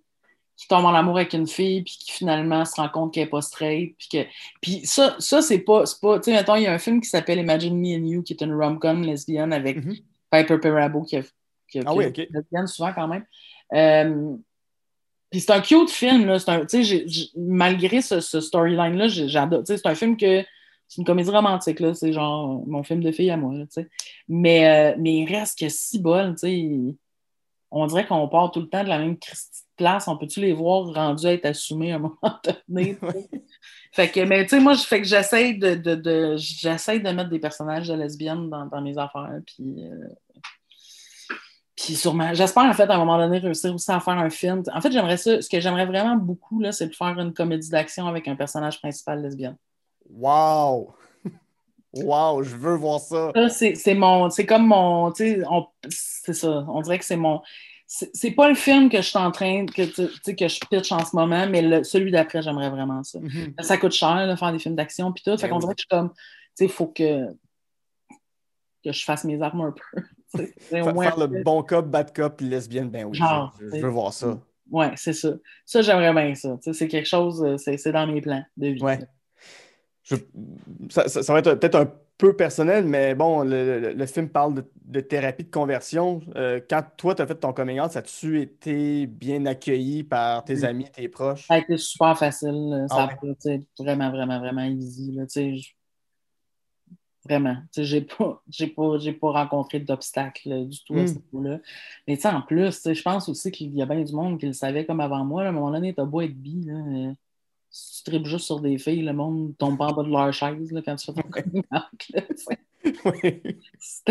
[0.57, 3.29] qui tombe en amour avec une fille puis qui finalement se rend compte qu'elle est
[3.29, 4.27] pas straight puis que
[4.61, 5.91] puis ça ça c'est pas tu
[6.23, 8.41] sais mettons il y a un film qui s'appelle Imagine Me and You qui est
[8.43, 9.95] une rom-com lesbienne avec Mhm.
[10.31, 11.21] Piper Perabo qui a,
[11.69, 12.27] qui a- Ah qui oui, a- ok.
[12.31, 13.25] lesbienne souvent quand même
[13.73, 14.35] Euh,
[15.31, 18.95] puis c'est un cute film là un tu sais j'ai- j'ai- malgré ce, ce storyline
[18.95, 20.43] là j'ai- j'adore c'est un film que
[20.87, 21.93] c'est une comédie romantique, là.
[21.95, 23.65] C'est genre mon film de fille à moi, là.
[24.27, 26.51] Mais, euh, mais il reste que tu sais.
[26.53, 26.95] il-
[27.71, 29.17] On dirait qu'on part tout le temps de la même
[29.77, 30.07] place.
[30.07, 32.19] On peut-tu les voir rendus à être assumés à un moment
[32.69, 32.97] donné?
[33.91, 37.09] fait que, mais tu sais, moi, je fais que j'essaie de, de, de- j'essaie de
[37.09, 39.39] mettre des personnages de lesbiennes dans, dans mes affaires.
[39.45, 40.07] Puis, euh,
[41.75, 44.63] puis sûrement, j'espère en fait à un moment donné réussir aussi à faire un film.
[44.73, 45.41] En fait, j'aimerais ça.
[45.41, 48.79] Ce que j'aimerais vraiment beaucoup, là, c'est de faire une comédie d'action avec un personnage
[48.79, 49.57] principal lesbienne.
[50.09, 50.95] Wow!
[51.97, 53.31] Wow, je veux voir ça.
[53.33, 54.29] Ça, c'est mon.
[54.29, 55.13] C'est comme mon.
[55.13, 56.65] tu sais, on- C'est ça.
[56.67, 57.41] On dirait que c'est mon.
[57.87, 59.65] C'est pas le film que je suis en train.
[59.65, 63.01] Que, tu sais, que je pitch en ce moment, mais le- celui d'après, j'aimerais vraiment
[63.05, 63.19] ça.
[63.21, 63.53] Mhm.
[63.61, 65.37] Ça coûte cher, là, faire des films d'action, puis tout.
[65.37, 65.61] Fait Ben qu'on oui.
[65.61, 66.09] dirait que je suis comme.
[66.09, 66.17] Tu
[66.55, 67.27] sais, il faut que.
[68.83, 70.01] que je fasse mes armes un peu.
[70.33, 73.17] Au moins, Faire le bon cop, bad cop, lesbienne, ben oui.
[73.17, 74.39] Genre, je, veux voir ça.
[74.71, 75.33] Ouais, c'est ça.
[75.65, 76.57] Ça, j'aimerais bien ça.
[76.61, 77.43] C'est quelque chose.
[77.43, 78.81] euh, C'est dans mes plans de vie.
[78.81, 78.99] Ouais.
[80.03, 80.15] Je-
[80.89, 84.29] ça, ça- ça va être peut-être un peu personnel, mais bon, le, le- le film
[84.29, 86.21] parle de, de thérapie de conversion.
[86.35, 90.43] Euh, quand toi, tu as fait ton coming out, ça a-tu été bien accueilli par
[90.45, 91.47] tes amis, tes proches?
[91.47, 92.69] Ça a été super facile.
[92.69, 92.87] là.
[92.87, 95.11] Ça Ah a été, vraiment, vraiment, vraiment easy.
[95.11, 95.71] Là, je-
[97.27, 97.57] Vraiment.
[97.75, 101.07] J'ai pas, j'ai pas, j'ai pas rencontré d'obstacles là, du tout à Mm.
[101.07, 101.59] ce niveau-là.
[102.07, 104.45] Mais tu sais, en plus, je pense aussi qu'il y a bien du monde qui
[104.45, 105.41] le savait comme avant moi.
[105.43, 105.49] là.
[105.49, 106.63] À un moment donné, t'as beau être bi.
[106.65, 107.13] Là, euh,
[107.71, 110.31] si tu tripes juste sur des filles, le monde tombe pas en bas de leur
[110.31, 111.63] chaise là, quand tu fais ton coming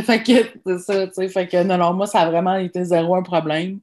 [0.03, 0.33] Fait que,
[0.67, 3.23] c'est ça, tu sais, fait que non, non, moi, ça a vraiment été zéro un
[3.23, 3.79] problème.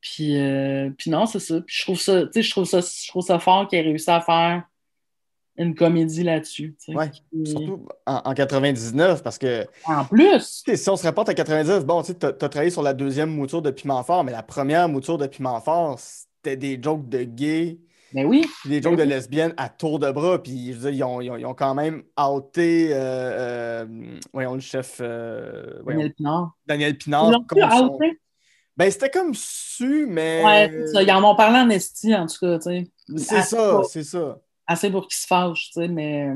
[0.00, 1.60] Puis, euh, puis non, c'est ça.
[1.62, 3.82] Puis je trouve ça, tu sais, je trouve ça, je trouve ça fort qu'il ait
[3.82, 4.64] réussi à faire
[5.60, 6.74] une comédie là-dessus.
[6.88, 7.10] Ouais,
[7.44, 12.02] Surtout en, en 99, parce que En plus, si on se rapporte à 99, bon,
[12.02, 15.26] tu as, travaillé sur la deuxième mouture de Piment Fort, mais la première mouture de
[15.26, 17.78] Piment Fort, c'était des jokes de gays,
[18.14, 20.98] mais oui, puis des jokes de lesbiennes à tour de bras, puis je veux dire,
[20.98, 23.86] ils ont, ils ont- ils ont quand même outé, euh, euh,
[24.32, 26.56] voyons, le chef, euh, voyons, Daniel Pinard.
[26.66, 27.30] Daniel Ils Pinard.
[27.30, 28.18] l'ont son- outé?
[28.76, 30.42] Ben, c'était comme su, mais.
[30.42, 31.02] Ouais, c'est ça.
[31.02, 32.90] Ils en ont parlé en esti, en tout cas, tu sais.
[33.18, 34.38] C'est ça, c'est ça.
[34.72, 36.28] Assez pour qu'ils se fâchent, tu sais, mais...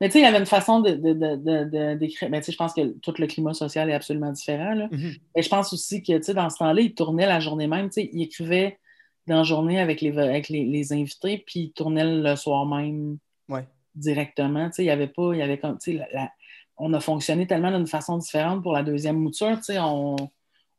[0.00, 2.30] Mais tu sais, il y avait une façon de, d'écrire...
[2.30, 4.88] Mais tu sais, je pense que tout le climat social est absolument différent, là.
[4.90, 5.14] Mhm.
[5.34, 7.88] Mais je pense aussi que, tu sais, dans ce temps-là, il tournait la journée même,
[7.90, 8.78] tu sais, il écrivait
[9.26, 13.18] dans la journée avec les, avec les, les invités, puis il tournait le soir même
[13.48, 13.66] Ouais.
[13.94, 16.32] directement, tu sais, il y avait pas, il y avait comme, tu sais, la- la-
[16.76, 20.16] on a fonctionné tellement d'une façon différente pour la deuxième mouture, tu sais, on,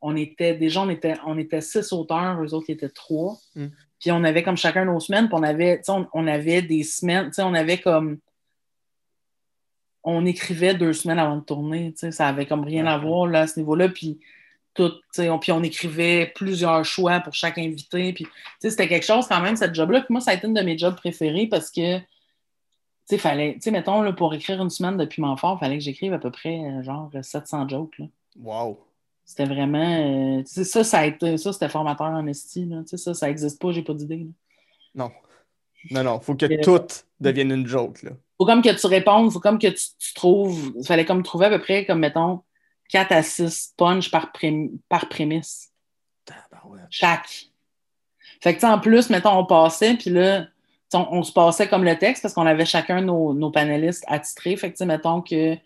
[0.02, 3.66] on était, déjà, on était, on était six auteurs, eux autres, ils étaient trois, Mm.
[4.00, 6.62] Puis on avait comme chacun nos semaines, puis on avait, tu sais, on, on avait
[6.62, 8.18] des semaines, tu sais, on avait comme,
[10.04, 13.26] on écrivait deux semaines avant de tourner, tu sais, ça avait comme rien à voir,
[13.26, 14.20] là, à ce niveau-là, puis
[14.74, 18.30] tout, tu sais, on, puis on écrivait plusieurs choix pour chaque invité, puis, tu
[18.60, 20.62] sais, c'était quelque chose quand même, cette job-là, puis moi, ça a été une de
[20.62, 22.04] mes jobs préférés parce que, tu
[23.06, 25.78] sais, fallait, tu sais, mettons, là, pour écrire une semaine de Piment Fort, il fallait
[25.78, 28.06] que j'écrive à peu près, euh, genre, 700 jokes, là.
[28.38, 28.85] Wow.
[29.26, 33.60] C'était vraiment, euh, ça, ça a été, ça, c'était formateur en esti, ça, ça existe
[33.60, 34.28] pas, j'ai pas d'idée.
[34.94, 35.10] Non.
[35.90, 36.86] Non, non, faut que tout
[37.20, 38.12] devienne une joke, là.
[38.38, 41.46] faut comme que tu répondes, faut comme que tu, tu trouves, il fallait comme trouver
[41.46, 42.42] à peu près, comme mettons,
[42.90, 44.32] 4 à 6 punch par,
[44.88, 45.72] par prémisse,
[46.90, 47.48] chaque.
[48.40, 50.46] Fait que, en plus, mettons, on passait, puis là,
[50.94, 54.56] on, on se passait comme le texte parce qu'on avait chacun nos, nos panélistes attitrés.
[54.56, 55.56] Fait que, mettons que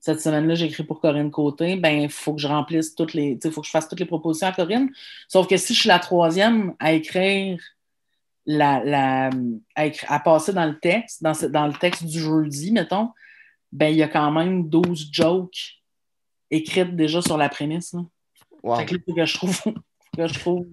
[0.00, 3.42] cette semaine-là, j'écris pour Corinne Côté, ben, il faut que je remplisse toutes les, tu
[3.42, 4.90] sais, il faut que je fasse toutes les propositions à Corinne.
[5.28, 7.60] Sauf que si je suis la troisième à écrire
[8.46, 9.30] la, la,
[9.76, 13.10] à, passer dans le texte, dans, ce- dans le texte du jeudi, mettons,
[13.72, 15.80] ben, il y a quand même 12 jokes
[16.50, 17.92] écrites déjà sur la prémisse.
[17.92, 18.00] Là.
[18.62, 18.76] Wow.
[18.76, 19.72] Fait que là, faut que je trouve, faut
[20.16, 20.66] que je trouve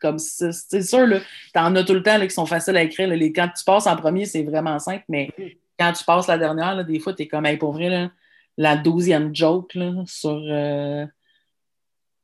[0.00, 1.20] comme c'est sûr, là,
[1.52, 3.08] t'en as tout le temps là, qui sont faciles à écrire.
[3.08, 3.16] là.
[3.16, 5.30] Les, quand tu passes en premier, c'est vraiment simple, mais
[5.78, 8.10] quand tu passes la dernière, là, des fois, t'es comme, hey, pour vrai, là,
[8.56, 11.06] la douzième joke là, sur, euh,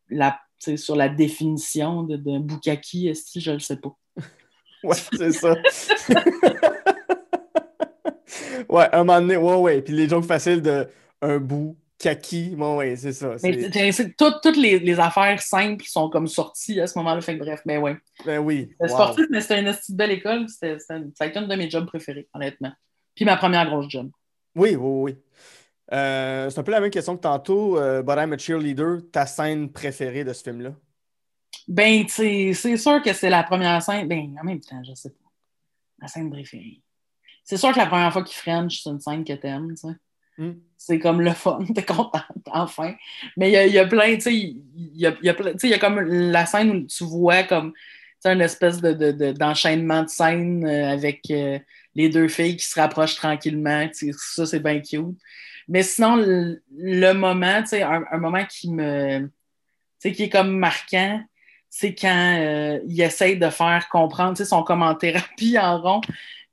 [0.08, 0.40] la,
[0.76, 3.96] sur la définition de, de Bukaki, si je le sais pas.
[4.82, 5.54] Ouais, c'est ça.
[8.68, 9.82] ouais, un moment donné, ouais, ouais.
[9.82, 10.86] Puis les jokes faciles de
[11.22, 12.54] un bout, kaki.
[12.56, 13.36] Bon, oui, c'est ça.
[14.16, 17.20] Toutes, les, les affaires simples sont comme sorties à ce moment-là.
[17.20, 17.96] Fait que bref, mais ouais.
[18.24, 18.70] Ben oui.
[18.78, 18.88] Wow.
[18.88, 20.48] sportif, mais c'était une belle école.
[20.48, 22.72] C'était, ça a été une de mes jobs préférés, honnêtement.
[23.14, 24.10] Puis ma première grosse job.
[24.54, 25.16] Oui, oui, oui.
[25.92, 27.78] Euh, c'est un peu la même question que tantôt.
[27.78, 30.74] Euh, But I'm a Cheerleader, ta scène préférée de ce film-là?
[31.68, 34.08] Ben, tu sais, c'est sûr que c'est la première scène.
[34.08, 35.30] Ben, en même temps, je sais pas.
[36.00, 36.80] La scène préférée.
[37.44, 39.94] C'est sûr que la première fois qu'il French, c'est une scène que t'aimes, tu sais.
[40.38, 40.52] Hmm.
[40.76, 42.12] C'est comme le fun, t'es contente,
[42.52, 42.94] enfin.
[43.36, 44.60] Mais il y a, il y a plein, tu sais, il
[44.94, 47.04] y a, y a plein- tu sais, il y a comme la scène où tu
[47.04, 47.72] vois comme,
[48.24, 51.58] une espèce de, de- de- d'enchaînement de scènes euh, avec euh,
[51.94, 55.16] les deux filles qui se rapprochent tranquillement, ça, c'est bien cute.
[55.68, 59.30] Mais sinon, le, le moment, tu sais, un, un moment qui me, tu
[59.98, 61.20] sais, qui est comme marquant,
[61.68, 65.80] c'est quand euh, il essaye de faire comprendre, tu sais, son comme en thérapie en
[65.80, 66.00] rond,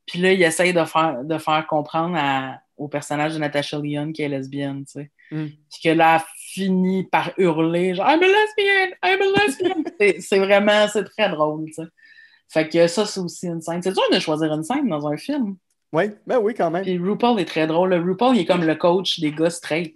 [0.06, 4.14] puis là, il essaye de faire, de faire comprendre à- au personnage de Natasha Lyonne
[4.14, 5.12] qui est lesbienne, tu sais.
[5.32, 5.46] Mm.
[5.46, 9.84] Puis que là, elle finit par hurler, genre, I'm a lesbian, I'm a lesbian.
[10.00, 11.84] c'est, c'est vraiment, c'est très drôle, tu sais.
[12.50, 13.82] Fait que ça, c'est aussi une scène.
[13.82, 15.56] C'est dur de choisir une scène dans un film.
[15.94, 16.84] Oui, ben oui, quand même.
[16.84, 17.90] Puis RuPaul est très drôle.
[17.92, 19.96] Le RuPaul, il est comme le coach des gars straight.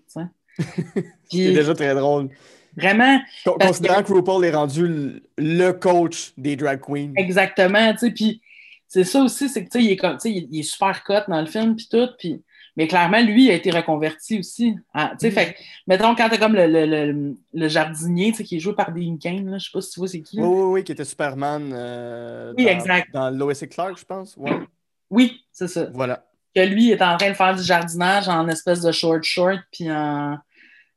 [0.57, 2.29] C'est Puis déjà très drôle.
[2.75, 7.11] vraiment, Con- Considérant que RuPaul est rendu le- coach des drag queens.
[7.15, 8.41] Exactement, tu sais, puis
[8.87, 11.13] c'est ça aussi, c'est que, il est comme, tu sais, il il est super cut
[11.27, 12.41] dans le film, puis tout, puis,
[12.77, 14.75] mais clairement, lui, il a été reconverti aussi.
[14.93, 15.33] Ah, tu sais, Mhm.
[15.33, 15.55] fait
[15.87, 18.91] mettons, quand t'as comme le, le, le, le jardinier, tu sais, qui est joué par
[18.93, 20.39] Dean Kane, là, je sais pas si tu vois c'est qui.
[20.39, 23.09] Oui, oui, oui, qui était Superman euh, Oui, dans, exact.
[23.11, 24.37] dans Lois et Clark, je pense.
[24.37, 24.51] Ouais.
[25.09, 25.87] Oui, c'est ça.
[25.93, 26.25] Voilà.
[26.55, 29.91] Que lui est en train de faire du jardinage en espèce de short short, puis
[29.91, 30.37] en,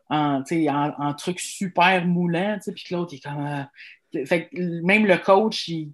[0.08, 3.46] en, truc super moulant, puis que l'autre, il est comme...
[3.46, 5.92] euh, fait que même le coach, il,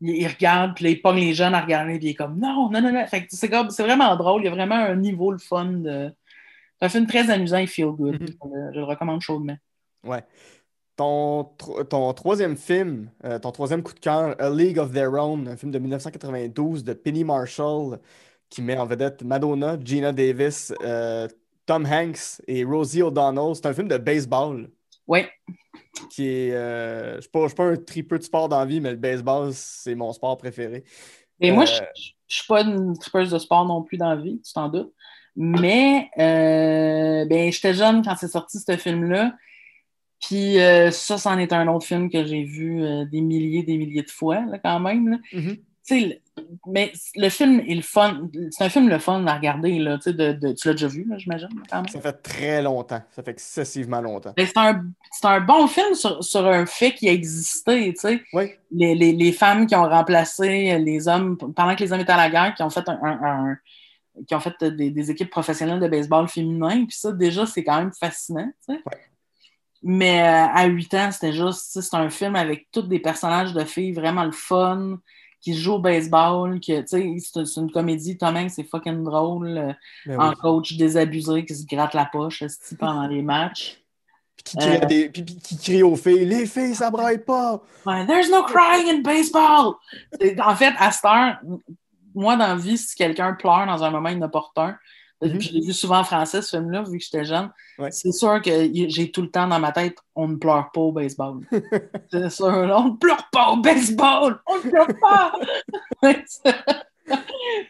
[0.00, 2.70] il, il regarde, puis il pogne les jeunes à regarder, puis il est comme non,
[2.70, 3.06] non, non, non.
[3.06, 4.42] Fait que c'est comme, c'est vraiment drôle.
[4.42, 6.12] Il y a vraiment un niveau le fun de.
[6.78, 8.18] C'est un film très amusant et feel good.
[8.20, 9.56] Je, le, je le recommande chaudement.
[10.04, 10.22] Ouais.
[10.96, 11.44] Ton,
[11.90, 15.56] ton troisième film, euh, ton troisième coup de cœur, A League of Their Own, un
[15.56, 17.98] film de 1992 de Penny Marshall
[18.48, 21.28] qui met en vedette Madonna, Gina Davis, euh,
[21.66, 23.54] Tom Hanks et Rosie O'Donnell.
[23.54, 24.70] C'est un film de baseball
[25.06, 25.26] Oui,
[26.08, 26.52] qui est.
[26.54, 28.80] euh, je ne suis pas, je suis pas un tripeux de sport dans la vie,
[28.80, 30.84] mais le baseball, c'est mon sport préféré.
[31.40, 31.86] Et moi, je ne
[32.26, 34.94] suis pas une tripeuse de sport non plus dans la vie, tu t'en doutes.
[35.36, 39.34] Mais ben, j'étais jeune quand c'est sorti ce film-là.
[40.20, 43.76] Puis euh, ça, c'en est un autre film que j'ai vu euh, des milliers, des
[43.76, 45.08] milliers de fois, là, quand même.
[45.08, 45.16] là.
[45.32, 45.56] Mhm.
[45.88, 46.14] Le-
[46.66, 48.28] mais le film est le fun.
[48.50, 49.78] C'est un film le fun à regarder.
[49.78, 51.48] Là, tu sais, de, de- tu l'as déjà vu, j'imagine.
[51.92, 53.00] Ça fait très longtemps.
[53.12, 54.34] Ça fait excessivement longtemps.
[54.36, 57.94] Mais C'est un, c'est un bon film sur, sur un fait qui a existé.
[57.94, 58.20] tu sais.
[58.32, 58.50] Oui.
[58.72, 62.16] Les, les, les femmes qui ont remplacé les hommes pendant que les hommes étaient à
[62.16, 63.58] la guerre, qui ont fait un, un- un-
[64.26, 66.84] qui ont fait des, des équipes professionnelles de baseball féminin.
[66.86, 68.50] Puis ça, déjà, c'est quand même fascinant.
[68.68, 68.80] tu sais.
[68.84, 68.98] Ouais.
[69.82, 73.64] Mais euh, à 8 ans, c'était juste, c'est un film avec tous des personnages de
[73.64, 74.98] filles vraiment le fun,
[75.40, 79.46] qui jouent au baseball, que, tu sais, c'est une comédie, Tom Hanks, c'est fucking drôle,
[79.58, 79.72] euh,
[80.06, 80.34] Ben en oui.
[80.36, 82.42] coach désabusé qui se gratte la poche
[82.80, 83.80] pendant les matchs.
[84.36, 84.86] Puis qui crie, à Euh.
[84.86, 88.88] des- puis- puis qui crie aux filles Les filles, ça braille pas There's no crying
[88.98, 89.74] in baseball!
[90.42, 91.38] En fait, à cette heure,
[92.14, 94.76] moi, dans la vie, si quelqu'un pleure dans un moment inopportun,
[95.22, 95.40] Mhm.
[95.40, 97.90] je l'ai vu souvent en français, ce film-là, vu que j'étais jeune, Ouais.
[97.90, 98.50] c'est sûr que
[98.88, 101.40] j'ai tout le temps dans ma tête, on ne pleure pas au baseball.
[102.10, 104.40] c'est sûr, là, on ne pleure pas au baseball!
[104.46, 105.32] On ne pleure pas!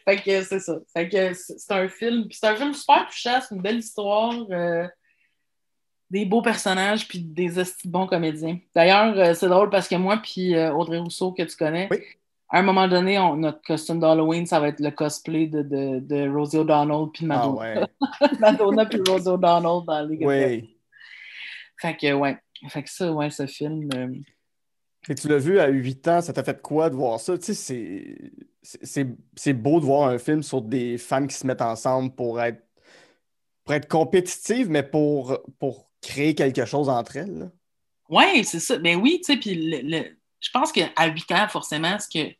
[0.04, 0.76] Fait que c'est ça.
[0.94, 4.34] Fait que c'est un film, puis c'est un film super touchant, c'est une belle histoire.
[4.50, 4.86] euh,
[6.08, 7.50] des beaux personnages puis des
[7.84, 8.58] bons comédiens.
[8.76, 11.98] D'ailleurs, euh, c'est drôle parce que moi puis euh, Audrey Rousseau que tu connais, Oui.
[12.48, 15.98] À un moment donné, on- notre costume d'Halloween, ça va être le cosplay de, de,
[16.00, 17.58] de Rosie O'Donnell puis de Ah Madonna.
[17.80, 17.86] ouais.
[18.40, 20.78] Madonna puis Rosie O'Donnell dans les Oui.
[21.80, 22.38] Fait que ouais.
[22.68, 23.88] Fait que ça, ouais, ce film.
[23.94, 24.08] euh,
[25.08, 27.36] Et tu l'as vu à 8 ans, ça t'a fait quoi de voir ça?
[27.36, 28.16] Tu sais,
[28.62, 32.62] c'est beau de voir un film sur des femmes qui se mettent ensemble pour être,
[33.64, 37.38] pour être compétitives, mais pour, pour créer quelque chose entre elles.
[37.38, 37.50] là.
[38.08, 38.78] Ouais, c'est ça.
[38.78, 42.34] Ben oui, tu sais, puis le- le- je pense qu'à 8 ans, forcément, ce que.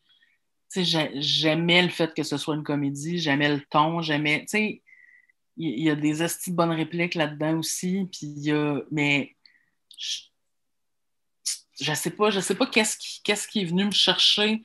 [1.14, 4.40] J'aimais le fait que ce soit une comédie, j'aimais le ton, j'aimais.
[4.40, 4.82] Tu sais,
[5.56, 8.80] il y, a des estis de bonnes répliques là-dedans aussi, puis il y a.
[8.90, 9.35] Mais.
[9.96, 10.18] Je,
[11.80, 14.62] je sais pas, je sais pas qu'est-ce qui, qui est venu me chercher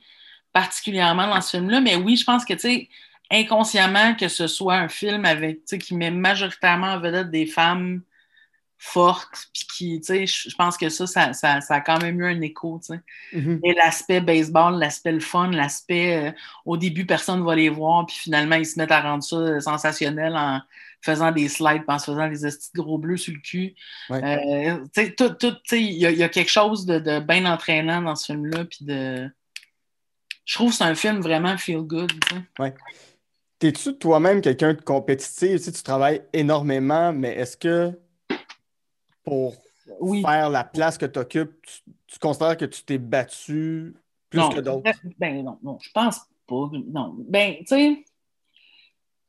[0.52, 2.88] particulièrement dans ce film-là, mais oui, je pense que, tu sais,
[3.30, 8.02] inconsciemment, que ce soit un film avec, qui met majoritairement en vedette des femmes
[8.84, 12.20] forte, puis qui, tu sais, je pense que ça ça, ça, ça a quand même
[12.20, 13.00] eu un écho, tu sais.
[13.32, 13.60] Mhm.
[13.62, 16.32] Et l'aspect baseball, l'aspect le fun, l'aspect euh,
[16.64, 19.36] au début, personne ne va les voir, puis finalement, ils se mettent à rendre ça
[19.36, 20.60] euh, sensationnel en
[21.00, 23.74] faisant des slides, en se faisant des gros bleus sur le cul.
[24.10, 24.20] Ouais.
[24.24, 27.20] Euh, tu sais, tout, tout, il y, a- il y a quelque chose de, de
[27.20, 29.30] bien entraînant dans ce film-là, puis de.
[30.44, 32.74] Je trouve que c'est un film vraiment feel good, tu sais.
[33.60, 35.52] T'es-tu toi-même quelqu'un de compétitif?
[35.52, 37.96] Tu, sais, tu travailles énormément, mais est-ce que
[39.24, 39.54] pour
[40.00, 40.22] Oui.
[40.22, 43.94] faire la place que tu occupes, tu, tu considères que tu t'es battu
[44.30, 44.90] plus non, que d'autres?
[45.18, 46.70] Ben non, non, je pense pas.
[46.86, 47.14] Non.
[47.28, 48.04] Ben, tu sais,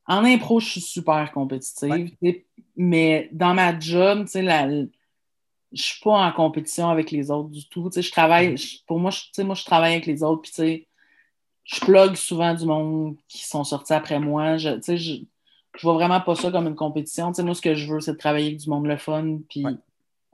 [0.06, 2.12] en impro, je suis super compétitive.
[2.20, 2.46] Ouais.
[2.76, 7.48] Mais dans ma job, tu sais, la- je suis pas en compétition avec les autres
[7.48, 7.88] du tout.
[7.90, 10.22] Tu sais, je travaille, je- pour moi, je, tu sais, moi, je travaille avec les
[10.22, 10.86] autres, puis tu sais,
[11.64, 14.56] je plug souvent du monde qui sont sortis après moi.
[14.58, 15.26] Je, tu sais,
[15.76, 17.28] je, vois vraiment pas ça comme une compétition.
[17.32, 19.38] Tu sais, moi, ce que je veux, c'est de travailler avec du monde le fun,
[19.48, 19.72] puis Ouais.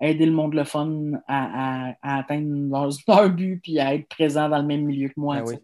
[0.01, 4.09] aider le monde le fun à, à- à atteindre leur, leur but, puis à être
[4.09, 5.37] présent dans le même milieu que moi.
[5.37, 5.55] Ben oui.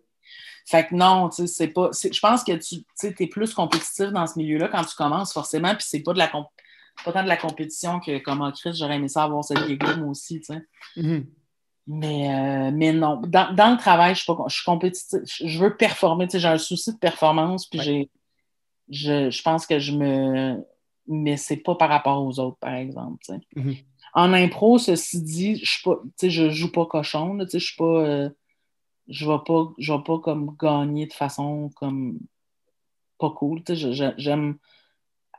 [0.68, 1.90] Fait que non, tu sais, c'est pas.
[1.92, 2.84] Je pense que tu
[3.22, 6.26] es plus compétitif dans ce milieu-là quand tu commences, forcément, puis c'est pas de la
[7.04, 9.96] pas tant de la compétition que comme en Chris, j'aurais aimé ça avoir cette gig-là,
[9.96, 10.66] moi aussi, tu sais.
[10.96, 11.26] Mhm.
[11.88, 15.20] Mais, euh, mais non, dans, dans le travail, je suis, pas, je suis compétitive.
[15.24, 16.26] Je veux performer.
[16.26, 17.84] tu sais, J'ai un souci de performance, puis Ouais.
[17.84, 18.10] j'ai,
[18.90, 20.64] je, je pense que je me.
[21.08, 23.24] Mais c'est pas par rapport aux autres, par exemple.
[23.54, 23.76] Mhm.
[24.14, 27.34] En impro, ceci dit, je suis pas, tu sais, je joue pas cochon.
[27.34, 27.84] là, Je suis pas.
[27.84, 28.30] euh,
[29.08, 32.18] je vais pas, je vais pas comme gagner de façon comme
[33.18, 33.62] pas cool.
[33.68, 34.58] J'aime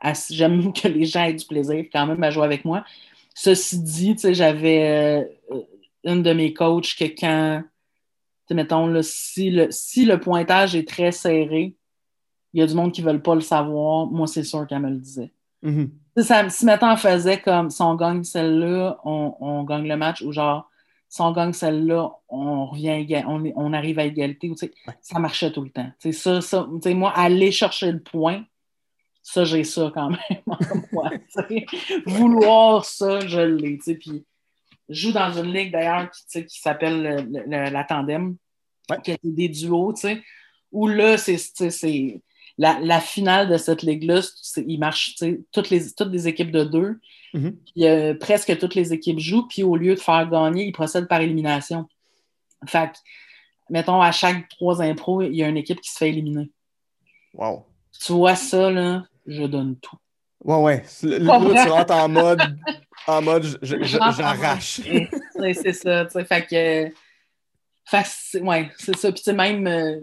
[0.02, 2.84] que les gens aient du plaisir quand même à jouer avec moi.
[3.34, 5.60] Ceci dit, j'avais euh,
[6.04, 7.62] une de mes coachs que quand,
[8.50, 11.74] mettons, là, si, le, si le pointage est très serré,
[12.58, 14.06] il y a du monde qui ne veulent pas le savoir.
[14.08, 15.32] Moi, c'est sûr qu'elle me le disait.
[15.62, 15.90] Mhm.
[16.16, 20.20] Ça, si mettons, on faisait comme si on gagne celle-là, on, on gagne le match,
[20.22, 20.68] ou genre,
[21.08, 24.50] si on gagne celle-là, on revient on, est- on arrive à égalité.
[24.50, 24.94] ou Ouais.
[25.00, 25.88] Ça marchait tout le temps.
[26.10, 28.44] Ça, moi, aller chercher le point,
[29.22, 30.18] ça, j'ai ça quand même
[30.92, 31.10] moi.
[32.06, 33.78] Vouloir ça, je l'ai.
[33.78, 34.24] Puis
[34.88, 38.36] je joue dans une ligue d'ailleurs qui, qui s'appelle le- le- le- la Tandem,
[38.90, 38.96] Ouais.
[39.04, 40.22] qui a des duos, tu sais,
[40.72, 41.36] où là, c'est
[42.58, 44.20] la, la finale de cette ligue-là,
[44.66, 45.16] il marche,
[45.52, 46.98] toutes les, toutes les équipes de deux,
[47.34, 47.56] Mhm.
[47.74, 51.08] puis euh, presque toutes les équipes jouent, puis au lieu de faire gagner, ils procèdent
[51.08, 51.86] par élimination.
[52.66, 52.96] Fait que,
[53.68, 56.50] mettons, à chaque trois impros, il y a une équipe qui se fait éliminer.
[57.34, 57.66] Wow.
[58.02, 59.96] Tu vois ça, là, je donne tout.
[60.42, 60.84] Ouais, ouais.
[61.02, 62.40] Là, tu rentres en mode,
[63.06, 64.80] en mode j'arrache.
[65.52, 66.94] C'est ça, tu sais, fait que...
[67.84, 69.10] Fait que c'est- ouais, c'est ça.
[69.12, 70.00] Puis tu sais, même euh,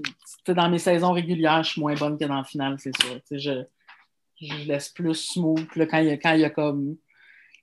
[0.51, 3.19] dans mes saisons régulières, je suis moins bonne que dans le final, c'est sûr.
[3.31, 3.63] Je,
[4.41, 5.67] je laisse plus smooth.
[5.75, 6.95] Là, quand il y y a comme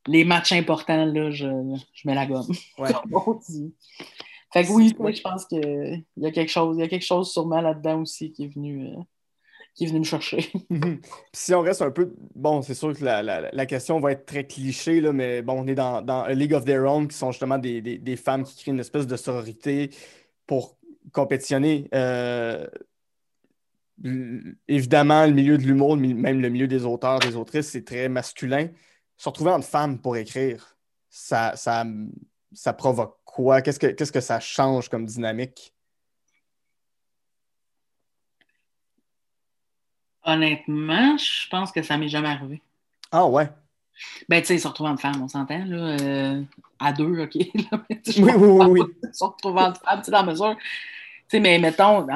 [0.07, 1.47] les matchs importants, là, je,
[1.95, 2.47] je mets la gomme.
[2.78, 2.89] Ouais.
[4.53, 7.30] Fait que oui, je pense qu'il y a quelque chose, il y a quelque chose
[7.33, 9.01] sûrement là-dedans aussi qui est venu, euh,
[9.74, 10.51] qui est venu me chercher.
[10.68, 11.01] Mhm.
[11.33, 12.12] Si on reste un peu.
[12.35, 15.55] Bon, c'est sûr que la, la- la question va être très cliché, là, mais bon,
[15.62, 18.16] on est dans, dans A League of Their Own, qui sont justement des, des- des
[18.16, 19.89] femmes qui créent une espèce de sororité
[20.47, 20.76] pour
[21.13, 21.89] compétitionner.
[21.95, 22.67] Euh,
[24.69, 28.69] évidemment, le milieu de l'humour, même le milieu des auteurs, des autrices, c'est très masculin.
[29.17, 30.77] Se retrouver entre femmes pour écrire,
[31.09, 31.85] ça, ça,
[32.53, 33.63] ça provoque quoi?
[33.63, 35.75] Qu'est-ce que, qu'est-ce que ça change comme dynamique?
[40.25, 42.63] Honnêtement, je pense que ça m'est jamais arrivé.
[43.11, 43.51] Ah ouais?
[44.28, 46.43] Ben, tu sais, se retrouver entre femmes, on s'entend, là, euh,
[46.78, 47.34] à deux, OK.
[47.70, 48.80] là, Oui, oui, oui, oui.
[49.12, 50.57] se retrouver entre femmes, tu sais, dans la mesure.
[50.59, 50.64] Tu
[51.28, 52.07] sais, mais mettons,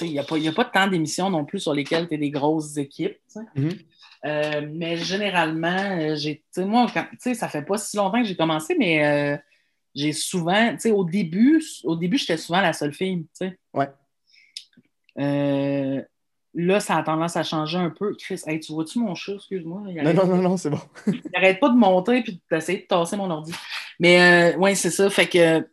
[0.00, 2.18] il n'y a, pas- y a pas tant d'émissions non plus sur lesquelles tu es
[2.18, 3.16] des grosses équipes.
[3.32, 3.40] tu sais.
[3.54, 3.70] Mhm.
[4.24, 7.96] Euh, mais généralement, euh, j'ai, tu sais, moi, quand- tu sais, ça fait pas si
[7.96, 9.36] longtemps que j'ai commencé, mais euh,
[9.96, 13.58] j'ai souvent, tu sais, au début, au début, j'étais souvent la seule fille, tu sais.
[13.74, 13.88] Ouais.
[15.18, 16.02] Euh,
[16.54, 18.14] là, ça a tendance à changer un peu.
[18.16, 19.32] Chris, hey, tu vois-tu mon chat?
[19.34, 19.82] Excuse-moi.
[20.02, 20.80] Non, non, non, non, c'est bon.
[21.06, 23.52] il arrête pas de monter puis d'essayer de tasser mon ordi.
[23.98, 25.08] Mais euh, oui, c'est ça.
[25.10, 25.66] Fait que, tu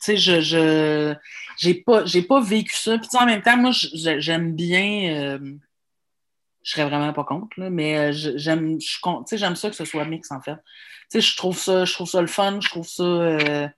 [0.00, 1.14] sais, je, je
[1.58, 2.98] j'ai pas, j'ai pas vécu ça.
[2.98, 5.14] Puis tu sais, en même temps, moi, j'aime bien.
[5.14, 5.54] euh,
[6.62, 8.78] je serais vraiment pas contre, là, mais euh, j'aime,
[9.32, 10.56] j'aime ça que ce soit mix, en fait.
[11.10, 12.58] Tu sais, je trouve ça, je trouve ça le fun.
[12.60, 13.04] Je trouve ça.
[13.04, 13.68] euh,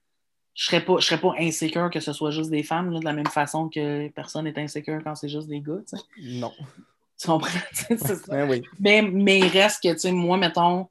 [0.59, 3.05] je serais pas, je serais pas insécure que ce soit juste des femmes, là, de
[3.05, 5.79] la même façon que personne n'est insécure quand c'est juste des gars.
[6.21, 6.53] Non.
[7.17, 7.49] Tu comprends?
[7.97, 8.15] Ça.
[8.27, 8.63] Ben oui.
[8.81, 10.89] Mais, mais il reste que, tu sais, moi, mettons,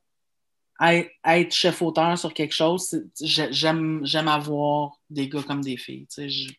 [0.82, 6.54] être, être chef-auteur sur quelque chose, j'aime avoir des gars comme des filles, je-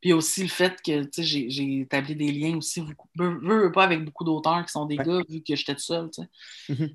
[0.00, 2.80] Puis aussi le fait que, j'ai établi des liens aussi,
[3.16, 5.04] veux, veux, pas avec beaucoup d'auteurs qui sont des Ouais.
[5.04, 6.28] gars, vu que j'étais tout seul, sais.
[6.68, 6.90] Mhm.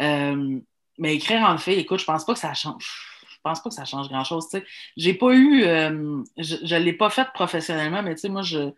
[0.00, 0.60] Euh,
[0.96, 3.15] mais écrire en fait, écoute, je pense pas que ça change.
[3.46, 4.48] Je pense pas que ça change grand-chose.
[4.96, 5.62] J'ai pas eu.
[5.64, 8.72] euh, je ne l'ai pas fait professionnellement, mais moi, je.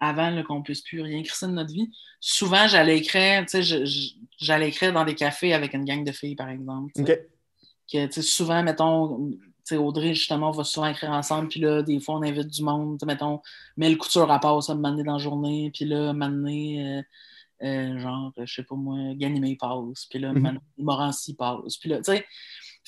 [0.00, 1.90] Avant qu'on puisse plus rien écrire de notre vie,
[2.20, 3.44] souvent j'allais écrire,
[4.38, 6.92] j'allais écrire dans des cafés avec une gang de filles, par exemple.
[7.92, 9.30] que, souvent, mettons,
[9.72, 13.02] Audrey, justement, on va souvent écrire ensemble, puis là, des fois, on invite du monde,
[13.06, 13.40] mettons,
[13.76, 17.02] mais le couture à part, ça, me dans la journée, puis là, m'amener, euh,
[17.66, 21.98] euh, genre, je sais pas moi, Ganimé passe, puis là, m'amener Morancy passe, puis là,
[21.98, 22.24] tu sais,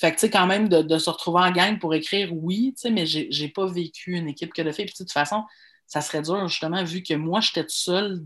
[0.01, 2.73] fait que, tu sais, quand même, de, de se retrouver en gang pour écrire, oui,
[2.77, 5.13] tu sais, mais j'ai j'ai pas vécu une équipe que de filles, puis de toute
[5.13, 5.45] façon,
[5.87, 8.25] ça serait dur, justement, vu que moi, j'étais toute seule,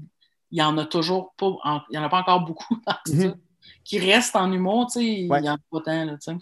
[0.50, 2.96] il y en a toujours pas, en- il y en a pas encore beaucoup dans
[3.06, 3.34] ça, Mhm.
[3.84, 5.42] qui restent en humour, tu sais, il Ouais.
[5.42, 6.36] y en a pas tant, là, tu sais.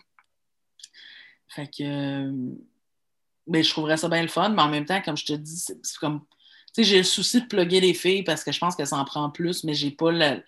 [1.49, 1.83] Fait que.
[1.83, 2.33] euh,
[3.47, 5.57] ben, je trouverais ça bien le fun, mais en même temps, comme je te dis,
[5.57, 6.20] c'est c'est comme.
[6.74, 8.97] Tu sais, j'ai le souci de plugger les filles parce que je pense que ça
[8.97, 10.39] en prend plus, mais j'ai pas la.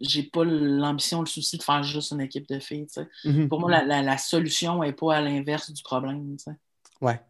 [0.00, 2.86] J'ai pas l'ambition, le souci de faire juste une équipe de filles.
[3.24, 3.48] Mhm.
[3.48, 6.36] Pour moi, la, la- la solution n'est pas à l'inverse du problème.
[6.38, 6.52] sais.
[7.00, 7.20] Ouais,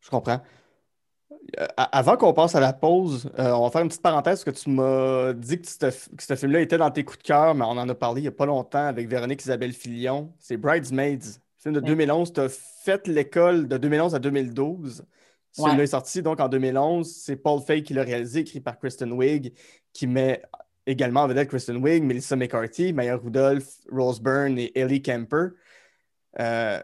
[0.00, 0.40] je comprends.
[1.58, 4.56] Euh, avant qu'on passe à la pause, euh, on va faire une petite parenthèse parce
[4.56, 7.54] que tu m'as dit que, ce- que ce film-là était dans tes coups de cœur,
[7.54, 10.32] mais on en a parlé il n'y a pas longtemps avec Véronique Isabelle Filion.
[10.38, 11.18] C'est Bridesmaids,
[11.58, 11.86] film de Ouais.
[11.86, 12.32] 2011.
[12.32, 15.04] Tu as fait l'école de 2011 à 2012.
[15.52, 15.68] Ce Ouais.
[15.68, 17.10] film-là est sorti donc en 2011.
[17.14, 19.52] C'est Paul Feig qui l'a réalisé, écrit par Kristen Wiig,
[19.92, 20.42] qui met
[20.88, 25.48] également en vedette Kristen Wiig, Melissa McCarthy, Maya Rudolph, Rose Byrne et Ellie Kemper.
[26.40, 26.82] Euh,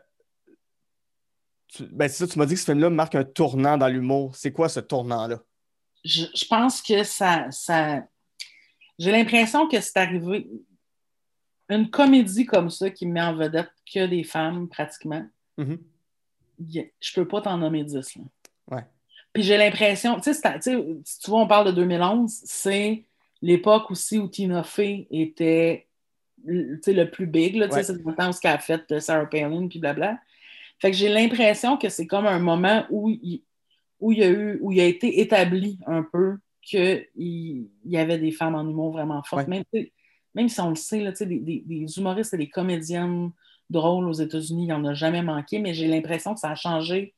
[1.69, 4.37] tu, ben ça, tu m'as dit que ce film-là marque un tournant dans l'humour.
[4.37, 5.43] C'est quoi ce tournant-là?
[6.05, 7.47] Je, je pense que ça.
[7.51, 8.03] ça...
[8.99, 10.49] J'ai l'impression que c'est arrivé.
[11.71, 15.27] Une comédie comme ça qui met en vedette que des femmes, pratiquement.
[15.57, 15.79] Mhm.
[16.61, 18.17] y- je peux pas t'en nommer 10.
[18.17, 18.23] Là.
[18.71, 18.85] Ouais.
[19.33, 23.05] Puis j'ai l'impression, tu sais, tu vois, on parle de 2011, c'est
[23.47, 25.87] l'époque aussi où Tina Fey était
[26.47, 27.83] le plus big, là, Ouais.
[27.83, 30.19] c'est le temps où ce qu'elle a fait Sarah Palin, puis blabla.
[30.81, 33.43] Fait que j'ai l'impression que c'est comme un moment où il,
[34.01, 37.97] où il y a eu, où il a été établi un peu qu'il il y
[37.97, 39.49] avait des femmes en humour vraiment fortes.
[39.49, 39.63] Ouais.
[39.73, 39.85] Même,
[40.35, 43.31] même si on le sait, là, tu sais, des, des- des humoristes et des comédiennes
[43.71, 46.55] drôles aux États-Unis, il n'y en a jamais manqué, mais j'ai l'impression que ça a
[46.55, 47.15] changé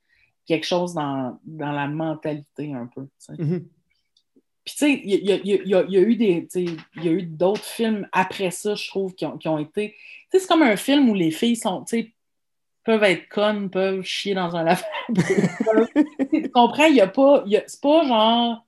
[0.47, 3.09] quelque chose dans, dans la mentalité un peu.
[3.19, 3.33] sais.
[4.67, 7.23] Puis, tu sais, il y, a- y y y eu des, il y a eu
[7.23, 9.93] d'autres films après ça, je trouve, qui ont, qui ont été.
[9.93, 9.97] Tu
[10.33, 12.13] sais, c'est comme un film où les filles sont, tu sais,
[12.85, 14.87] peuvent être connes, peuvent chier dans un lavabo.
[16.33, 16.85] tu comprends?
[16.87, 17.43] Il y a pas.
[17.47, 18.67] il y a- C'est pas genre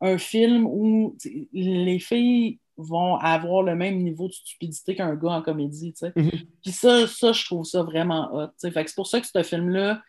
[0.00, 1.16] un film où
[1.52, 6.12] les filles vont avoir le même niveau de stupidité qu'un gars en comédie, tu sais.
[6.16, 6.30] Mhm.
[6.62, 8.46] Puis ça, ça, je trouve ça vraiment hot.
[8.48, 8.70] tu sais.
[8.70, 10.02] Fait que c'est pour ça que ce film-là,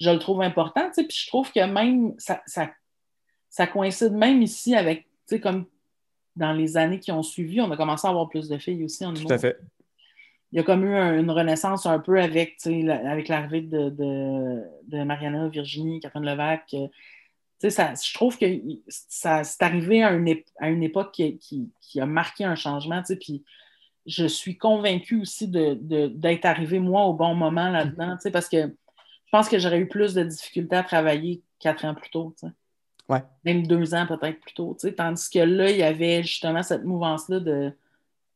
[0.00, 0.82] je le trouve important.
[0.88, 1.04] tu sais.
[1.04, 2.70] Puis je trouve que même ça, ça,
[3.50, 5.66] ça coïncide même ici avec, tu sais, comme
[6.36, 9.04] dans les années qui ont suivi, on a commencé à avoir plus de filles aussi
[9.04, 9.32] en Tout humour.
[9.32, 9.58] à fait.
[10.52, 13.28] Il y a comme eu un- une renaissance un peu avec, tu sais, la- avec
[13.28, 16.62] l'arrivée de, de, de Mariana, Virginie, Catherine Levac.
[16.74, 18.46] euh, tu sais, ça, je trouve que
[18.88, 22.54] ça c'est arrivé à une, ép- à une époque qui, qui- qui a marqué un
[22.54, 23.00] changement.
[23.00, 23.44] tu sais, Puis
[24.06, 28.14] je suis convaincue aussi de- de- d'être arrivée, moi, au bon moment là-dedans.
[28.16, 31.84] tu sais, Parce que je pense que j'aurais eu plus de difficultés à travailler quatre
[31.84, 32.34] ans plus tôt.
[32.40, 32.52] tu sais.
[33.10, 33.22] Ouais.
[33.44, 34.76] Même deux ans peut-être plus tôt.
[34.96, 37.72] Tandis que là, il y avait justement cette mouvance-là de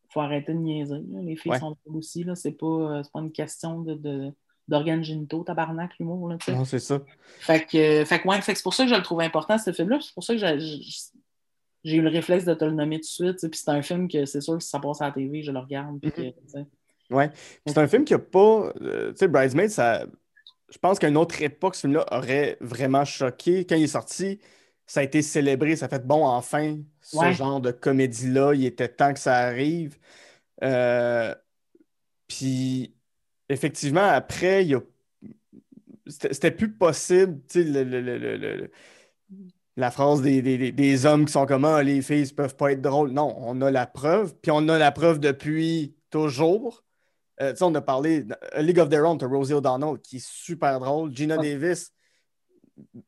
[0.09, 0.95] faut arrêter de niaiser.
[0.95, 1.21] là.
[1.23, 1.59] Les filles Ouais.
[1.59, 2.25] sont aussi.
[2.25, 2.35] là.
[2.35, 4.33] C'est pas, euh, pas une question de, de-
[4.69, 6.29] d'organes génitaux, tabarnak, l'humour.
[6.29, 6.39] là.
[6.49, 7.01] Non, c'est ça.
[7.41, 9.21] Fait que, euh, fait que, ouais, fait que c'est pour ça que je le trouve
[9.21, 9.99] important, ce film-là.
[10.01, 13.51] C'est pour ça que j'ai, eu le réflexe de te le nommer tout de suite.
[13.51, 15.53] Puis c'est un film que c'est sûr que si ça passe à la TV, je
[15.53, 16.01] le regarde.
[16.01, 16.33] puis Mhm.
[16.47, 16.67] sais.
[17.11, 17.31] Ouais.
[17.67, 18.73] C'est un film qui a pas.
[18.81, 20.07] euh, tu sais, Bridesmaids, ça.
[20.71, 23.65] Je pense qu'à une autre époque, ce film-là aurait vraiment choqué.
[23.67, 24.41] Quand il est sorti,
[24.87, 25.77] ça a été célébré.
[25.77, 27.33] Ça a fait bon, enfin, ce Ouais.
[27.33, 28.55] genre de comédie-là.
[28.55, 29.99] Il était temps que ça arrive.
[30.63, 31.35] Euh,
[32.29, 32.95] Puis,
[33.49, 34.81] effectivement, après, il y a.
[36.07, 38.01] C'était plus possible, tu sais, le- le-
[38.37, 38.71] le-
[39.77, 42.73] la phrase des, des- des- hommes qui sont comme Ah, les filles ne peuvent pas
[42.73, 43.11] être drôles.
[43.11, 46.85] Non, on a la preuve, puis on a la preuve depuis toujours.
[47.41, 48.25] Euh, tu sais, on a parlé
[48.59, 51.11] League of Their Own, t'as Rosie O'Donnell, qui est super drôle.
[51.15, 51.37] Gina.
[51.37, 51.93] Davis,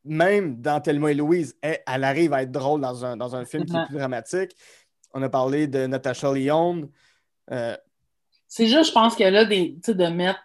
[0.04, 3.44] même dans Thelma et Louise, elle, elle arrive à être drôle dans un, dans un
[3.44, 4.56] film qui est plus dramatique.
[5.12, 6.88] On a parlé de Natasha Lyonne.
[7.50, 7.76] Euh,
[8.48, 10.40] C'est juste, je pense que là, des, de mettre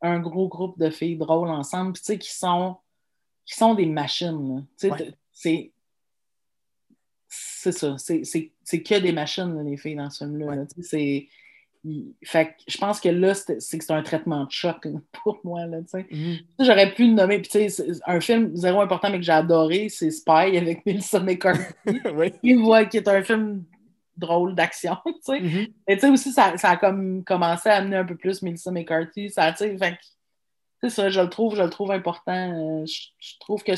[0.00, 2.76] un gros groupe de filles drôles ensemble, puis tu sais, qui sont,
[3.46, 4.66] qui sont des machines.
[4.82, 5.14] Ouais.
[5.32, 5.72] C'est.
[7.28, 7.96] C'est ça.
[7.98, 8.22] C'est-
[8.82, 10.46] que des machines, là, les filles, dans ce film-là.
[10.46, 10.66] Ouais.
[10.82, 11.28] c'est-
[12.24, 14.86] Fait que je pense que là, c'est que c'est un traitement de choc
[15.22, 15.66] pour moi.
[15.66, 16.06] Là, sais,
[16.58, 17.38] J'aurais pu le nommer.
[17.40, 20.84] Puis, tu sais, c'est un film zéro important, mais que j'ai adoré, c'est Spy avec
[20.86, 21.74] Melissa McCarthy.
[22.14, 22.32] oui.
[22.40, 23.64] qui, voit- qui est un film
[24.16, 24.96] drôle d'action.
[25.28, 25.66] Mhm.
[25.88, 28.70] Et tu sais aussi, ça, ça a comme commencé à amener un peu plus Melissa
[28.70, 29.28] McCarthy.
[29.30, 29.98] Ça, fait
[30.80, 32.52] que, ça, je le trouve, je le trouve important.
[32.82, 33.72] Euh, je, je trouve que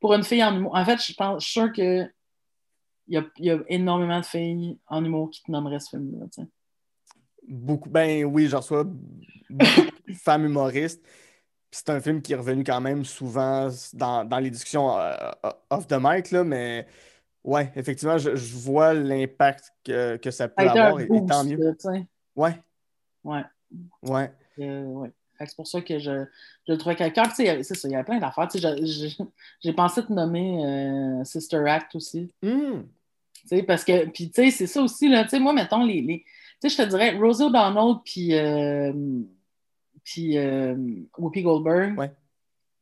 [0.00, 2.06] pour une fille en humour, en fait, je pense, je suis sûre que
[3.06, 5.90] il y a, il y a énormément de filles en humour qui te nommeraient ce
[5.90, 6.26] film-là.
[7.48, 9.00] Beaucoup, ben oui, j'en reçois beaucoup
[10.08, 11.02] de femmes humoristes.
[11.70, 15.12] C'est un film qui est revenu quand même souvent dans, dans les discussions euh,
[15.44, 16.86] euh, off the mic, là, mais
[17.42, 21.58] ouais, effectivement, je, je vois l'impact que, que ça peut a avoir et, tant mieux.
[22.36, 22.60] Ouais,
[23.24, 23.42] Ouais.
[24.02, 24.30] ouais.
[24.60, 25.10] Euh, ouais.
[25.40, 26.24] C'est pour ça que je,
[26.66, 27.24] je le trouvais quelqu'un.
[27.34, 28.46] C'est ça, il y avait plein d'affaires.
[28.48, 29.24] Tu sais, je- je-
[29.60, 32.32] J'ai pensé te nommer euh, Sister Act aussi.
[32.40, 32.82] Hmm.
[33.42, 35.24] Tu sais, parce que, puis tu sais, c'est ça aussi, là.
[35.24, 36.24] Tu sais, moi, mettons, les.
[36.68, 38.34] Sais, je te dirais, Rosie O'Donnell, puis.
[38.34, 38.92] euh,
[40.02, 40.76] puis euh,
[41.16, 41.98] Whoopi Goldberg.
[41.98, 42.12] Ouais.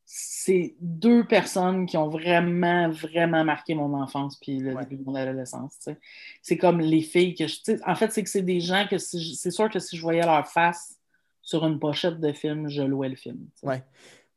[0.05, 4.83] C'est deux personnes qui ont vraiment, vraiment marqué mon enfance puis le Ouais.
[4.85, 5.75] début de mon adolescence.
[5.77, 5.97] tu sais.
[6.41, 7.55] C'est comme les filles que je.
[7.55, 9.95] tu sais, En fait, c'est que c'est des gens que si c'est sûr que si
[9.95, 10.97] je voyais leur face
[11.41, 13.37] sur une pochette de film, je louais le film.
[13.55, 13.67] tu sais.
[13.67, 13.83] Ouais.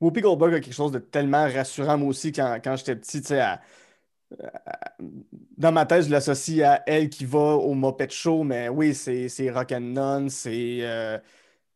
[0.01, 3.28] Whoopi Goldberg a quelque chose de tellement rassurant, moi aussi, quand, quand j'étais petit, tu
[3.28, 3.61] sais, à-
[5.57, 9.29] dans ma tête, je l'associe à elle qui va au Muppet Show, mais oui, c'est
[9.29, 10.79] c'est Rock'n'None, c'est...
[10.83, 11.18] euh,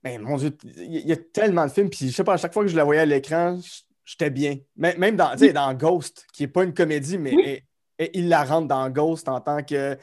[0.03, 2.55] ben, mon Dieu, il y, a tellement de films, puis je sais pas, à chaque
[2.55, 3.59] fois que je la voyais à l'écran,
[4.05, 4.57] j'étais bien.
[4.77, 7.43] Même, même dans, dans Ghost, qui est pas une comédie, mais Oui.
[7.47, 7.63] elle-
[7.99, 9.99] elle- il la rentre dans Ghost en tant que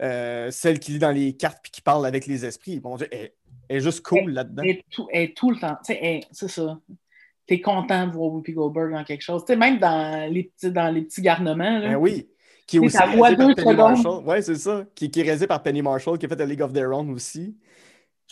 [0.00, 2.80] euh, celle qui lit dans les cartes puis qui parle avec les esprits.
[2.80, 3.32] Mon Dieu, elle,
[3.68, 4.62] elle est juste cool là-dedans.
[4.62, 5.76] Elle est tout, elle est tout le temps.
[5.84, 6.78] tu sais, elle- C'est ça.
[7.50, 9.42] T'es content de voir Whoopi Goldberg dans quelque chose.
[9.44, 11.80] Tu sais, même dans les petits, dans les petits garnements.
[11.80, 11.88] Là.
[11.88, 12.28] Ben oui.
[12.64, 13.76] Qui est aussi réalisé par Penny secondes.
[13.76, 14.24] Marshall.
[14.24, 14.84] Ouais, c'est ça.
[14.94, 17.10] Qui, qui est réalisé par Penny Marshall, qui a fait The League of Their Own
[17.10, 17.56] aussi.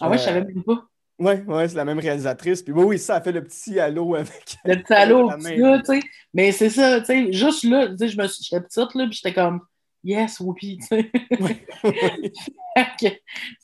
[0.01, 0.85] Ah ouais, je Euh, savais même pas.
[1.19, 2.62] Ouais, ouais, c'est la même réalisatrice.
[2.62, 4.57] Puis oui, oui, ça a fait le petit halo avec.
[4.64, 6.01] Le petit halo tu sais.
[6.33, 9.05] Mais c'est ça, tu sais, juste là, tu sais, je me suis- j'étais petite, là,
[9.07, 9.61] puis j'étais comme,
[10.05, 11.11] yes, Whoopi, tu sais.
[11.41, 11.66] Ouais.
[12.77, 13.07] fait que,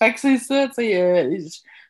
[0.01, 1.01] fait que c'est ça, tu sais.
[1.01, 1.39] euh,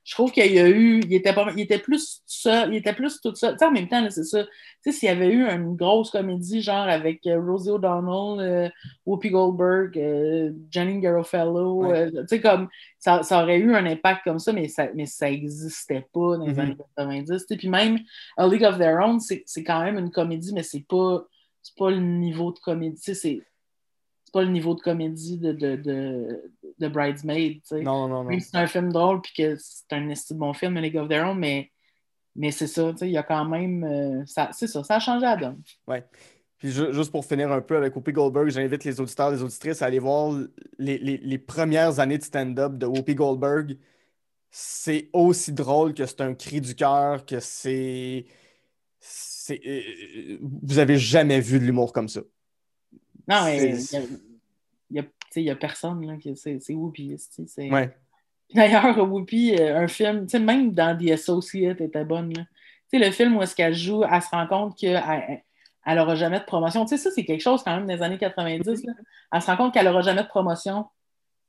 [0.04, 2.92] je, trouve qu'il y a eu, il était, pas, il était plus seul, il était
[2.92, 3.52] plus tout seul.
[3.52, 4.44] Tu sais, en même temps, c'est ça.
[4.44, 4.50] Tu
[4.82, 8.68] sais, s'il y avait eu une grosse comédie, genre avec euh, Rosie O'Donnell, euh,
[9.06, 11.98] Whoopi Goldberg, euh, Janine Garofalo, Ouais.
[12.14, 15.06] euh, tu sais, comme, ça, ça aurait eu un impact comme ça, mais ça, mais
[15.06, 16.58] ça existait pas dans les Mhm.
[16.60, 17.42] années 90.
[17.42, 17.56] tu sais.
[17.56, 17.98] Puis même
[18.36, 21.24] A League of Their Own, c'est quand même une comédie, mais c'est pas,
[21.78, 23.00] pas le niveau de comédie.
[23.00, 23.42] tu sais, c'est
[24.34, 27.60] pas le niveau de comédie de, de, de, de Bridesmaid.
[27.70, 28.24] Non, non, non.
[28.24, 31.08] Même si c'est un film drôle puis que c'est un de bon film, League of
[31.08, 31.70] Their Own, mais,
[32.34, 33.84] mais c'est ça, il y a quand même.
[33.84, 35.62] euh, ça- c'est ça, ça a changé la donne.
[36.58, 39.42] Puis ju- juste pour finir un peu avec Whoopi Goldberg, j'invite les auditeurs et les
[39.42, 40.32] auditrices à aller voir
[40.78, 43.78] les, les- les premières années de stand-up de Whoopi Goldberg.
[44.50, 48.24] C'est aussi drôle que c'est un cri du cœur, que c'est.
[49.00, 52.20] c'est- euh, Vous avez jamais vu de l'humour comme ça.
[53.28, 57.12] Non, mais il C'est- y a, personne, là, qui- c'est c'est Whoopi.
[57.12, 57.90] esti, c'est- Ouais.
[58.54, 62.32] D'ailleurs, Whoopi, euh, un film, même dans The Associate, était bonne.
[62.34, 62.42] là.
[62.92, 65.02] Le film où est-ce qu'elle joue, elle se rend compte qu'elle
[65.86, 66.86] elle aura jamais de promotion.
[66.86, 68.84] Ça, c'est quelque chose quand même des années 90.
[68.84, 68.92] là.
[69.32, 70.86] Elle se rend compte qu'elle aura jamais de promotion.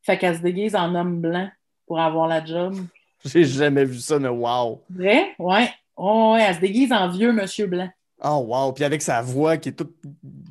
[0.01, 1.47] Fait qu'elle se déguise en homme blanc
[1.85, 2.73] pour avoir la job.
[3.25, 4.81] J'ai jamais vu ça, mais wow!
[4.89, 5.35] Vrai?
[5.37, 5.69] Ouais.
[5.95, 7.89] Oh, ouais, elle se déguise en vieux monsieur blanc.
[8.23, 8.71] Oh wow!
[8.73, 9.95] Puis avec sa voix qui est toute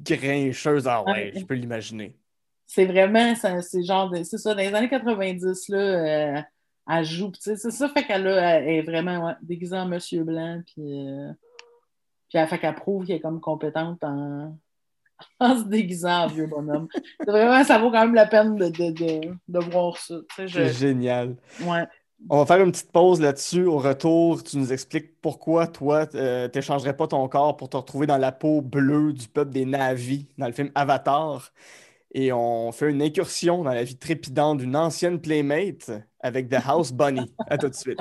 [0.04, 2.14] grincheuse, ah ouais, je peux l'imaginer.
[2.66, 6.42] C'est vraiment, c'est genre, de- c'est ça, dans les années 90, là, euh,
[6.90, 9.76] elle joue, puis tu sais, c'est ça, fait qu'elle a- elle est vraiment ouais, déguisée
[9.76, 11.30] en monsieur blanc, puis, euh,
[12.28, 14.58] puis elle fait qu'elle prouve qu'elle est comme compétente en,
[15.40, 16.88] en se déguisant en vieux bonhomme.
[17.20, 20.16] C'est vraiment, ça vaut quand même la peine de, de, de, de voir ça.
[20.36, 21.36] C'est génial.
[21.66, 21.86] ouais.
[22.30, 23.66] On va faire une petite pause là-dessus.
[23.66, 28.06] Au retour, tu nous expliques pourquoi toi, euh, t'échangerais pas ton corps pour te retrouver
[28.06, 31.52] dans la peau bleue du peuple des Navis dans le film Avatar.
[32.12, 36.92] Et on fait une incursion dans la vie trépidante d'une ancienne playmate avec The House
[36.92, 37.34] Bunny.
[37.48, 38.00] À tout de suite.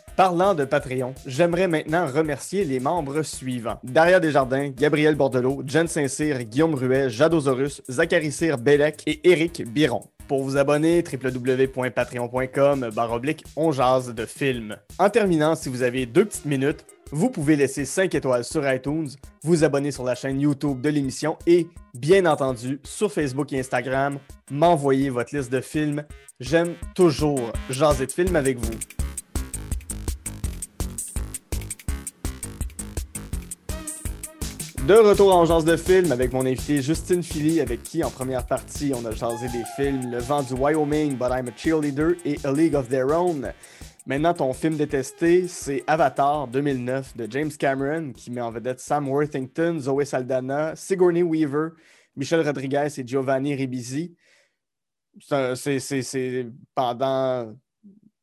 [0.21, 3.79] Parlant de Patreon, j'aimerais maintenant remercier les membres suivants.
[3.83, 10.03] Daria Desjardins, Gabriel Bordelot, Jen Saint-Cyr, Guillaume Ruet, Jadosaurus, Zachary Cyr Bellec et Éric Biron.
[10.27, 14.77] Pour vous abonner, www.patreon.com baroblique on jase de film.
[14.99, 19.09] En terminant, si vous avez deux petites minutes, vous pouvez laisser 5 étoiles sur iTunes,
[19.41, 21.65] vous abonner sur la chaîne YouTube de l'émission et,
[21.95, 24.19] bien entendu, sur Facebook et Instagram,
[24.51, 26.03] m'envoyer votre liste de films.
[26.39, 28.77] J'aime toujours jaser de films avec vous.
[34.87, 38.47] De retour en genre de film avec mon invité Justine Philly, avec qui en première
[38.47, 42.39] partie on a jasé des films Le vent du Wyoming, But I'm a Cheerleader et
[42.43, 43.53] A League of Their Own.
[44.07, 49.07] Maintenant, ton film détesté, c'est Avatar 2009 de James Cameron, qui met en vedette Sam
[49.07, 51.73] Worthington, Zoe Saldana, Sigourney Weaver,
[52.15, 54.15] Michel Rodriguez et Giovanni Ribisi.
[55.19, 57.55] C'est pendant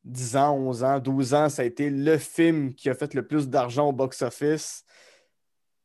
[0.03, 3.25] 10 ans, 11 ans, 12 ans, ça a été le film qui a fait le
[3.25, 4.83] plus d'argent au box-office.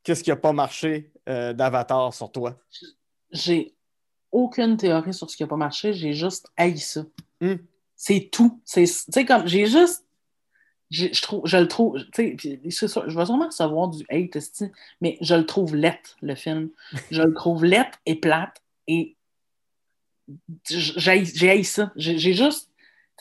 [0.04, 2.58] Qu'est-ce qui n'a pas marché euh, d'Avatar sur toi?
[3.32, 3.74] J'ai
[4.30, 7.04] aucune théorie sur ce qui n'a pas marché, j'ai juste haï ça.
[7.40, 7.54] Hmm.
[7.96, 8.60] C'est tout.
[8.64, 10.04] C'est comme, j'ai juste.
[10.90, 11.98] Je, trouve, je le trouve.
[12.14, 14.36] C'est ça, je vais sûrement recevoir du hate,
[15.00, 16.68] mais je le trouve lettre, le film.
[17.10, 18.62] Je le trouve lettre et plate.
[18.86, 19.16] Et
[20.68, 21.92] j'ai haï ça.
[21.96, 22.70] J'ai juste.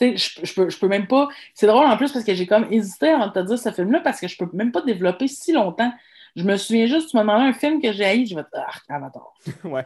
[0.00, 1.28] Je, je, peux, je peux même pas.
[1.54, 4.00] C'est drôle en plus parce que j'ai comme hésité avant de te dire ce film-là
[4.00, 5.92] parce que je peux même pas développer si longtemps.
[6.36, 8.48] Je me souviens juste, tu m'as demandé un film que j'ai haï, je vais te
[8.56, 9.34] ah, Avatar.
[9.64, 9.84] ouais.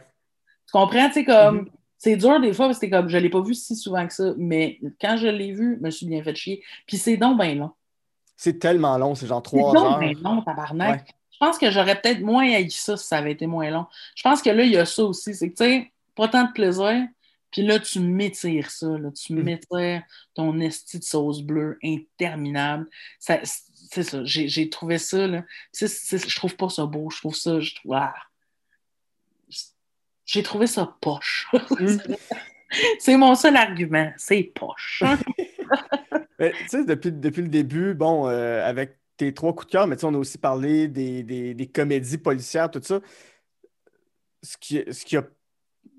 [0.65, 1.07] Tu comprends?
[1.07, 1.61] Tu sais, comme.
[1.61, 1.71] Mm-hmm.
[2.01, 4.31] C'est dur des fois parce que comme je l'ai pas vu si souvent que ça,
[4.37, 6.63] mais quand je l'ai vu, je me suis bien fait chier.
[6.87, 7.71] Puis c'est donc bien long.
[8.37, 9.99] C'est tellement long, c'est genre trois heures.
[10.01, 11.13] C'est long, tabarnak.
[11.29, 13.85] Je pense que j'aurais peut-être moins haï ça si ça avait été moins long.
[14.15, 15.35] Je pense que là, il y a ça aussi.
[15.35, 17.05] C'est que, tu sais, pas tant de plaisir.
[17.51, 18.87] Puis là, tu m'étires ça.
[18.97, 19.43] Là, tu mm.
[19.43, 22.87] m'étires ton esti de sauce bleue interminable.
[23.91, 24.23] C'est ça.
[24.23, 25.27] J'ai trouvé ça.
[25.27, 25.43] Là.
[25.73, 27.09] je trouve pas ça beau.
[27.09, 27.59] Je trouve ça.
[27.59, 28.13] Je trouve, ah,
[30.29, 31.47] j'ai trouvé ça poche.
[32.71, 32.77] Mm.
[32.99, 35.01] c'est mon seul argument, c'est poche.
[36.39, 40.03] tu sais, depuis, depuis, le début, bon, euh, avec tes trois coups de cœur, mais
[40.03, 42.99] on a aussi parlé des, comédies policières, tout ça.
[44.43, 45.23] Ce qu'il ce y, a,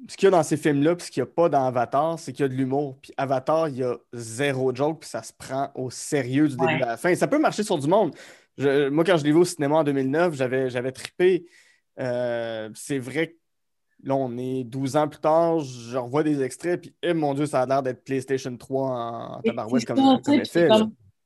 [0.09, 2.33] ce y a dans ces films-là, puis ce qu'il n'y a pas dans Avatar, c'est
[2.33, 2.99] qu'il y a de l'humour.
[3.01, 6.83] Puis Avatar, il y a zéro joke, puis ça se prend au sérieux du début
[6.83, 7.15] à la fin.
[7.15, 8.15] Ça peut marcher sur du monde.
[8.59, 11.47] moi, quand je l'ai vu au cinéma en 2009, j'avais trippé.
[11.99, 13.41] Euh, c'est vrai que
[14.03, 17.47] Là, on est 12 ans plus tard, je revois des extraits, puis eh, mon Dieu,
[17.47, 20.69] ça a l'air d'être PlayStation 3 en, tabarouette comme, comme effet.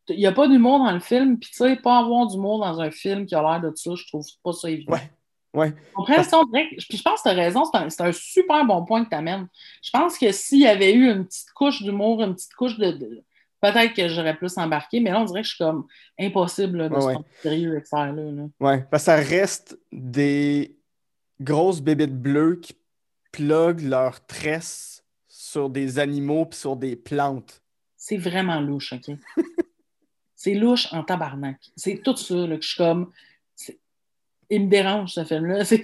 [0.08, 2.80] Il n'y a pas d'humour dans le film, puis tu sais, pas avoir d'humour dans
[2.80, 4.92] un film qui a l'air de ça, je trouve pas ça évident.
[4.92, 5.10] Ouais.
[5.54, 5.70] Ouais.
[5.70, 9.46] Puis je pense que tu as raison, c'est un, super bon point que tu amènes.
[9.82, 13.22] Je pense que s'il y avait eu une petite couche d'humour, une petite couche de.
[13.60, 15.86] Peut-être que j'aurais plus embarqué, mais là, on dirait que je suis comme
[16.20, 18.06] impossible de se sérieux avec ça.
[18.06, 18.22] Là,
[18.60, 20.76] Ouais, parce que ça reste des
[21.40, 22.76] grosses bébites bleues qui
[23.32, 27.62] pluguent leurs tresses sur des animaux puis sur des plantes.
[27.96, 29.16] C'est vraiment louche, OK?
[30.34, 31.58] c'est louche en tabarnak.
[31.74, 33.12] C'est tout ça là, que je suis comme.
[34.50, 35.64] Il me dérange, ce film-là.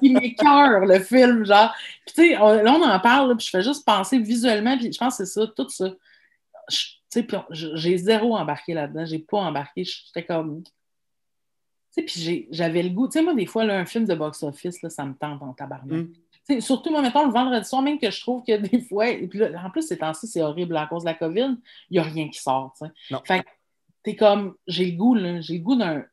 [0.00, 1.74] Il m'écœure, le film, genre.
[2.06, 4.98] Puis, tu sais, là, on en parle, puis je fais juste penser visuellement, puis je
[4.98, 5.90] pense que c'est ça, tout ça.
[6.68, 9.04] Tu sais, j'ai zéro embarqué là-dedans.
[9.04, 9.84] J'ai pas embarqué.
[9.84, 10.62] J'étais comme
[12.02, 13.06] puis j'avais le goût.
[13.06, 16.08] Tu sais, moi, des fois, là, un film de box-office, ça me tente en tabarnak.
[16.48, 16.60] Mm.
[16.60, 19.38] Surtout, moi, mettons, le vendredi soir, même que je trouve que des fois, et puis
[19.38, 21.56] là, en plus, ces temps-ci, c'est horrible à cause de la COVID,
[21.90, 22.74] il n'y a rien qui sort.
[22.76, 22.86] sais.
[23.24, 23.44] Fait
[24.02, 26.04] t'es comme, j'ai le goût, là, j'ai le goût d'un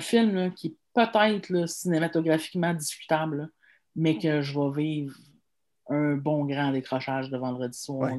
[0.00, 3.50] film là, qui est peut-être cinématographiquement discutable,
[3.94, 5.16] mais que je vais vivre
[5.88, 8.10] un bon grand décrochage de vendredi soir.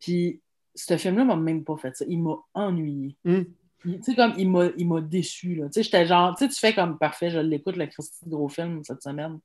[0.00, 0.42] Puis,
[0.74, 2.04] ce film-là m'a même pas fait ça.
[2.08, 3.16] Il m'a ennuyé.
[3.24, 3.42] Mm.
[3.82, 5.66] Tu sais, comme, il m'a déçu, là.
[5.66, 8.48] Tu sais, j'étais genre, tu sais, tu fais comme, parfait, je l'écoute, le Christy gros
[8.48, 9.38] film cette semaine.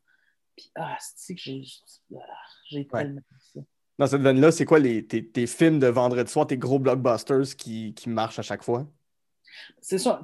[0.56, 1.64] Puis, ah, c'est que j'ai
[2.16, 2.20] ah,
[2.70, 3.22] j'ai tellement
[3.54, 3.60] ça.
[3.98, 7.56] Dans cette veine-là, c'est quoi les, tes, tes, films de vendredi soir, tes gros blockbusters
[7.58, 8.88] qui, qui marchent à chaque fois?
[9.82, 10.24] C'est sûr,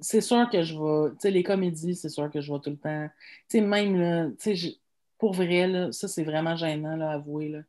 [0.00, 2.70] c'est sûr que je vais, tu sais, les comédies, c'est sûr que je vois tout
[2.70, 3.08] le temps.
[3.48, 4.74] Tu sais, même, là, tu sais,
[5.18, 7.60] pour vrai, là, ça, c'est vraiment gênant, là, à avouer, là.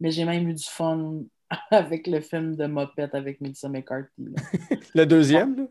[0.00, 1.22] Mais j'ai même eu du fun
[1.70, 4.34] avec le film de Mopette avec Melissa McCarthy.
[4.94, 5.66] le deuxième, là?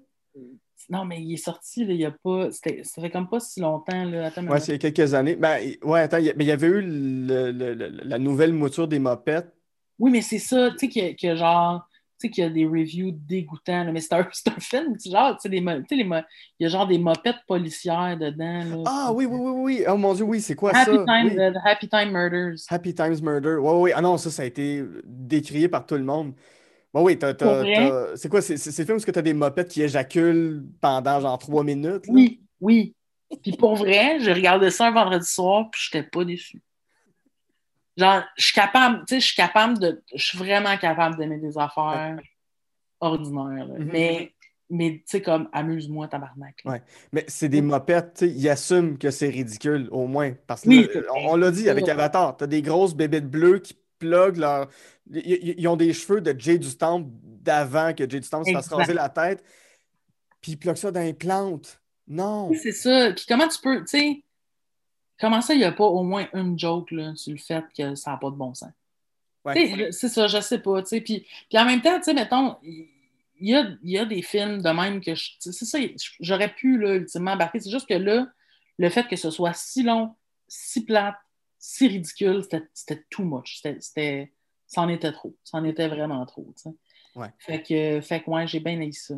[0.90, 2.50] Non, mais il est sorti, là, il y a pas.
[2.52, 4.04] Ça fait comme pas si longtemps.
[4.04, 4.26] Là.
[4.26, 5.36] Attends, ouais, c'est il y a quelques années.
[5.36, 8.88] Ben, ouais, attends, il y, mais il y avait eu le, le, la nouvelle mouture
[8.88, 9.54] des mopettes.
[9.98, 11.88] Oui, mais c'est ça, tu sais, que, que genre
[12.24, 15.58] sais qu'il y a des reviews dégoûtants, mais c'est un, un, film, genre, tu sais,
[15.58, 16.24] il
[16.60, 18.84] y a genre des mopettes policières dedans.
[18.86, 19.84] ah oui, oui, oui, oui.
[19.88, 21.06] Oh mon Dieu, oui, c'est quoi Happy ça?
[21.06, 22.66] Time, euh, Happy Time Murders.
[22.70, 23.58] Happy Times Murder.
[23.60, 23.92] Oui, oui.
[23.96, 26.34] Ah non, ça, ça a été décrié par tout le monde.
[26.94, 27.18] Oui,
[28.16, 28.42] c'est quoi?
[28.42, 32.04] C'est le film où tu as des mopettes qui éjaculent pendant genre trois minutes?
[32.08, 32.96] Oui, oui.
[33.42, 36.62] Puis pour vrai, j'ai regardé ça un vendredi soir, puis j'étais pas déçu.
[37.96, 40.02] Genre, je suis capable, tu sais, je suis capable de.
[40.14, 42.18] Je suis vraiment capable d'aimer des affaires
[43.00, 43.68] ordinaires.
[43.68, 43.92] Mm-hmm.
[43.92, 44.34] Mais
[44.70, 46.56] mais tu sais, comme, amuse-moi, tabarnak.
[46.66, 46.72] là.
[46.72, 46.82] Ouais.
[47.12, 50.34] Mais c'est des mopettes, tu sais, ils assument que c'est ridicule, au moins.
[50.48, 53.60] Parce que Oui, là, on, on l'a dit avec Avatar, t'as des grosses bébites bleues
[53.60, 54.70] qui pluguent leur.
[55.12, 58.68] Ils, ont des cheveux de Jay du Temple d'avant que Jay du Temple se fasse
[58.70, 59.44] raser la tête,
[60.42, 61.80] puis ils pluguent ça dans les plantes.
[62.08, 62.50] Non.
[62.50, 63.12] Oui, C'est ça.
[63.12, 64.24] Puis comment tu peux, tu sais,
[65.24, 67.96] comment ça, il n'y a pas au moins une joke là, sur le fait que
[67.96, 68.72] ça n'a pas de bon sens?
[69.46, 69.90] Ouais.
[69.94, 70.84] C'est ça, je sais pas.
[70.84, 72.90] Puis, puis en même temps, tu sais, mettons, il
[73.40, 75.80] y a, y a des films de même que C'est ça,
[76.20, 77.62] j'aurais pu, là, ultimement, embarquer.
[77.62, 78.28] C'est juste que là,
[78.78, 80.14] le fait que ce soit si long,
[80.50, 81.16] si plate,
[81.58, 82.44] si ridicule,
[82.74, 83.62] c'était too much.
[83.80, 84.34] C'était-.
[84.68, 85.38] C'en était trop.
[85.46, 86.54] C'en était vraiment trop.
[87.16, 87.30] Ouais.
[87.40, 89.16] Fait que, fait que ouais, j'ai bien aimé ça.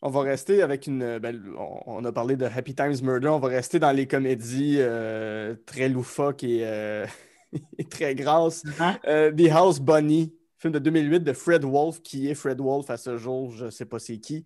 [0.00, 1.18] On va rester avec une.
[1.18, 1.42] ben,
[1.86, 3.28] on, a parlé de Happy Times Murder.
[3.28, 7.06] On va rester dans les comédies euh, très loufoques et, euh,
[7.78, 8.62] et très grasses.
[8.78, 8.98] Hein?
[9.06, 12.96] Euh, The House Bunny, film de 2008 de Fred Wolf, qui est Fred Wolf à
[12.96, 14.44] ce jour, je ne sais pas c'est qui.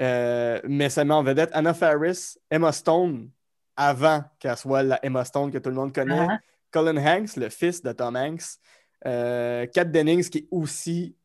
[0.00, 3.30] Euh, mais ça met en vedette Anna Faris, Emma Stone,
[3.76, 6.38] avant qu'elle soit la Emma Stone que tout le monde connaît, Ah.
[6.70, 8.58] Colin Hanks, le fils de Tom Hanks,
[9.06, 11.16] euh, Kat Dennings, qui est aussi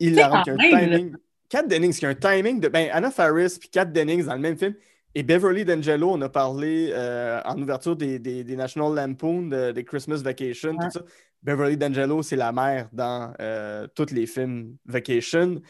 [0.00, 1.14] hilarant, qui a un timing.
[1.48, 2.68] Kat Dennings, qui a un timing de.
[2.68, 4.74] Ben, Anna Faris puis Kat Dennings dans le même film.
[5.14, 9.72] Et Beverly D'Angelo, on a parlé euh, en ouverture des, des- des National Lampoon, de-
[9.72, 10.84] des Christmas Vacation, Ouais.
[10.84, 11.00] tout ça.
[11.42, 15.60] Beverly D'Angelo, c'est la mère dans euh, tous les films Vacation.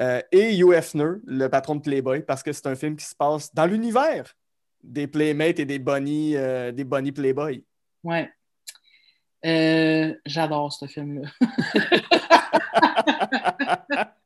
[0.00, 3.14] Euh, et Hugh Hefner, le patron de Playboy, parce que c'est un film qui se
[3.14, 4.34] passe dans l'univers
[4.82, 7.64] des Playmates et des Bunny, euh, des bunny Playboy.
[8.02, 8.30] Ouais.
[10.26, 11.28] J'adore ce film-là.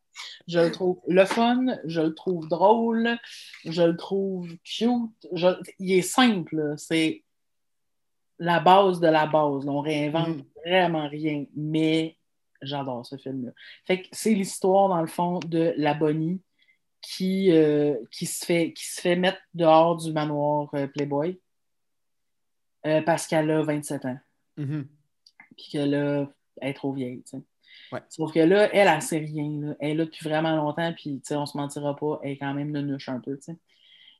[0.46, 3.16] je le trouve le fun, je le trouve drôle,
[3.64, 5.26] je le trouve cute.
[5.32, 7.22] je- Il est simple, c'est
[8.38, 9.66] la base de la base.
[9.68, 10.44] On réinvente Mm.
[10.66, 12.16] vraiment rien, mais
[12.62, 13.52] j'adore ce film-là.
[13.86, 16.40] Fait que c'est l'histoire, dans le fond, de la Bonnie
[17.00, 21.38] qui, euh, qui, se fait, qui se fait mettre dehors du manoir euh, Playboy
[22.86, 24.18] euh, parce qu'elle a 27 ans
[24.56, 24.86] Mhm.
[25.56, 26.28] puis que là,
[26.60, 27.42] elle est trop vieille, tu sais.
[27.94, 28.00] Ouais.
[28.08, 29.74] Sauf que là, elle, elle sait rien, là.
[29.78, 32.72] Elle est là depuis vraiment longtemps, puis, on se mentira pas, elle est quand même
[32.72, 33.56] nuche un peu, tu sais.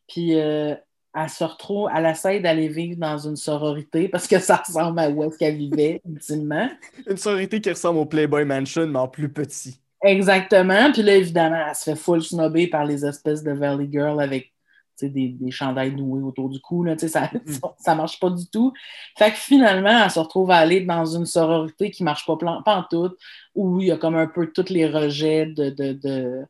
[0.07, 0.75] Puis, euh,
[1.14, 5.11] elle se retrouve, elle essaie d'aller vivre dans une sororité, parce que ça ressemble à
[5.11, 6.70] où est-ce qu'elle vivait, ultimement.
[7.09, 9.81] Une sororité qui ressemble au Playboy Mansion, mais en plus petit.
[10.05, 10.93] Exactement.
[10.93, 14.53] Puis là, évidemment, elle se fait full snobber par les espèces de Valley Girl avec
[15.03, 16.84] des, des chandails noués autour du cou.
[16.84, 17.30] Là, ça, ça,
[17.78, 18.72] ça marche pas du tout.
[19.18, 22.62] Fait que finalement, elle se retrouve à aller dans une sororité qui marche pas, plan-
[22.62, 23.14] pas en tout,
[23.55, 26.47] où il y a comme un peu tous les rejets de, de, de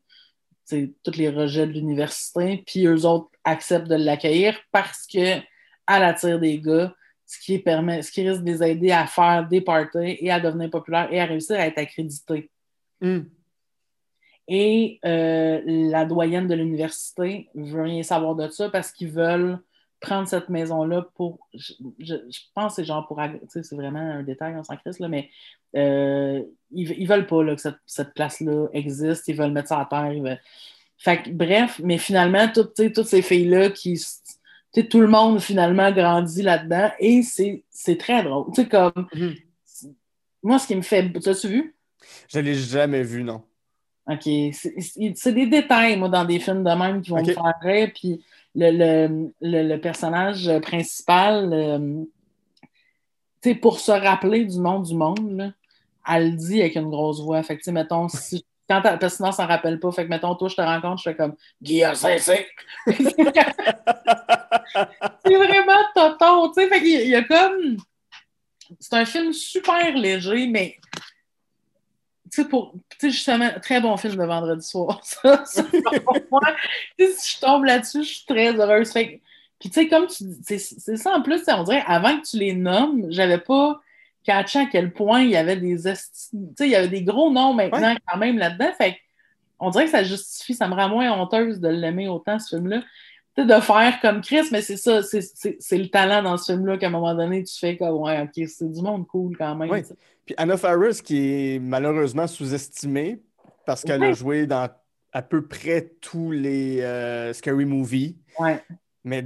[1.02, 5.18] tous les rejets de l'université, puis eux autres acceptent de l'accueillir parce que
[5.86, 6.94] elle attire des gars,
[7.26, 10.40] ce qui permet, ce qui risque de les aider à faire des parties et à
[10.40, 12.50] devenir populaire et à réussir à être accrédité.
[13.00, 13.20] Mm.
[14.48, 19.58] Et euh, la doyenne de l'université veut rien savoir de ça parce qu'ils veulent
[20.00, 21.48] prendre cette maison-là pour.
[21.54, 23.18] Je, je- je pense que c'est genre pour.
[23.20, 25.30] agr- tu sais, C'est vraiment un détail, on s'en crisse, là, mais
[25.76, 29.26] euh, ils, ils veulent pas là, que cette, cette place-là existe.
[29.28, 30.12] Ils veulent mettre ça à terre.
[30.12, 30.40] ils veulent-
[30.98, 33.98] Fait que, bref, mais finalement, toutes, ces filles-là qui.
[34.90, 38.46] tout le monde finalement grandit là-dedans et c'est très drôle.
[38.54, 39.08] Tu sais, comme.
[39.14, 39.34] Mhm.
[40.42, 41.10] Moi, ce qui me fait.
[41.18, 41.74] Tu as-tu vu?
[42.28, 43.42] Je l'ai jamais vu, non.
[44.06, 44.28] OK.
[44.52, 47.90] C'est des détails, moi, dans des films de même qui vont me faire rire.
[47.94, 48.22] Puis
[48.54, 52.04] le, le, le, le personnage principal, euh,
[53.42, 55.52] tu sais, pour se rappeler du nom du monde, là,
[56.06, 57.42] elle le dit avec une grosse voix.
[57.42, 59.92] Fait que, tu sais, mettons, si, quand parce que sinon, ne rappelle pas.
[59.92, 62.44] Fait que, mettons, toi, je te rencontre, je fais comme Guillaume Saint-Cyr.
[65.24, 66.68] C'est vraiment tonton, tu sais.
[66.68, 67.76] Fait qu'il y a comme.
[68.80, 70.76] C'est un film super léger, mais.
[72.34, 72.72] Sais, pour.
[72.72, 75.00] Tu sais, justement, très bon film de vendredi soir.
[75.04, 75.62] Ça, ça,
[76.04, 76.40] pour moi,
[76.98, 78.90] si je tombe là-dessus, je suis très heureuse.
[78.90, 79.20] Fait
[79.60, 82.38] Puis, tu sais, comme tu dis, c'est ça en plus, on dirait, avant que tu
[82.38, 83.80] les nommes, j'avais pas
[84.24, 85.76] catché à quel point il y avait des.
[85.76, 86.28] Tu sais,
[86.60, 88.72] il y avait des gros noms maintenant quand même là-dedans.
[88.76, 88.98] Fait
[89.60, 92.82] on dirait que ça justifie, ça me rend moins honteuse de l'aimer autant, ce film-là.
[93.36, 96.90] De faire comme Chris, mais c'est ça, c'est- le talent dans ce film-là qu'à un
[96.90, 99.82] moment donné, tu fais comme, ouais, ok, c'est du monde cool quand même.
[100.24, 101.18] Puis Anna Faris, qui
[101.54, 103.20] est malheureusement sous-estimée
[103.66, 104.68] parce qu'elle a joué dans
[105.12, 108.16] à peu près tous les euh, Scary Movies.
[108.38, 108.62] Ouais.
[109.04, 109.24] Mais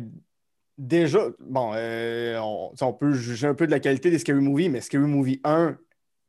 [0.76, 4.70] déjà, bon, euh, on, on peut juger un peu de la qualité des Scary Movies,
[4.70, 5.76] mais Scary Movie 1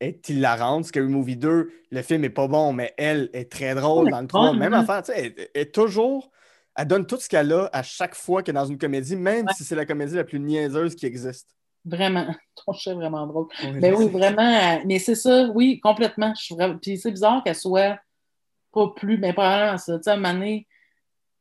[0.01, 0.85] est hilarante.
[0.85, 4.27] Scary Movie 2, le film est pas bon, mais elle est très drôle dans le
[4.27, 4.49] 3.
[4.51, 6.29] bonne, Même affaire, tu sais, elle, elle est toujours.
[6.79, 9.45] Elle donne tout ce qu'elle a à chaque fois qu'elle est dans une comédie, même
[9.45, 9.53] Ouais.
[9.53, 11.49] si c'est la comédie la plus niaiseuse qui existe.
[11.83, 12.25] Vraiment.
[12.65, 13.47] Ton chat est vraiment drôle.
[13.63, 14.81] Ouais, Ben oui, vraiment.
[14.85, 16.33] Mais c'est ça, oui, complètement.
[16.37, 16.77] Je suis vraiment...
[16.77, 17.99] Puis c'est bizarre qu'elle soit
[18.71, 19.17] pas plus.
[19.17, 19.97] Mais probablement ça.
[19.97, 20.67] Tu sais, à un moment donné,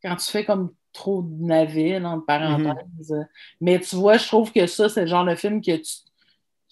[0.03, 3.15] quand tu fais comme trop de navets, entre parenthèses.
[3.61, 5.93] Mais tu vois, je trouve que ça, c'est le genre de film que tu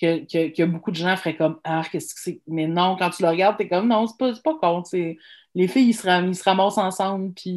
[0.01, 2.41] que, que, que, beaucoup de gens feraient comme Ah, qu'est-ce que c'est?
[2.47, 4.83] Mais non, quand tu le regardes, t'es comme non, c'est pas, pas con.
[4.93, 7.57] Les filles, ils se, ram ils se ramassent ensemble, puis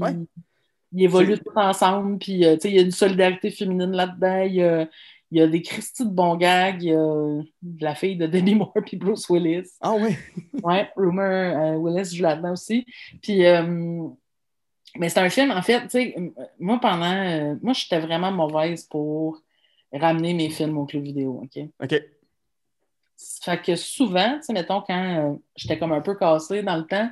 [0.92, 4.42] ils évoluent tous ensemble, puis euh, il y a une solidarité féminine là-dedans.
[4.44, 4.88] Il y a,
[5.32, 6.82] y a, des Christy de bons gags.
[6.82, 7.42] Il y a
[7.82, 9.70] la fille de Demi Moore puis Bruce Willis.
[9.82, 10.16] Ah oui?
[10.64, 12.86] ouais, Rumor euh, Willis joue là-dedans aussi.
[13.22, 13.46] Puis.
[13.46, 14.08] Euh,
[14.98, 16.16] mais c'est un film, en fait, tu sais,
[16.60, 17.58] moi, pendant.
[17.62, 19.40] moi, j'étais vraiment mauvaise pour
[19.94, 21.64] ramener mes films au club vidéo, OK?
[21.84, 22.02] OK.
[23.42, 26.86] Fait que souvent, tu sais, mettons, quand euh, j'étais comme un peu cassée dans le
[26.86, 27.10] temps,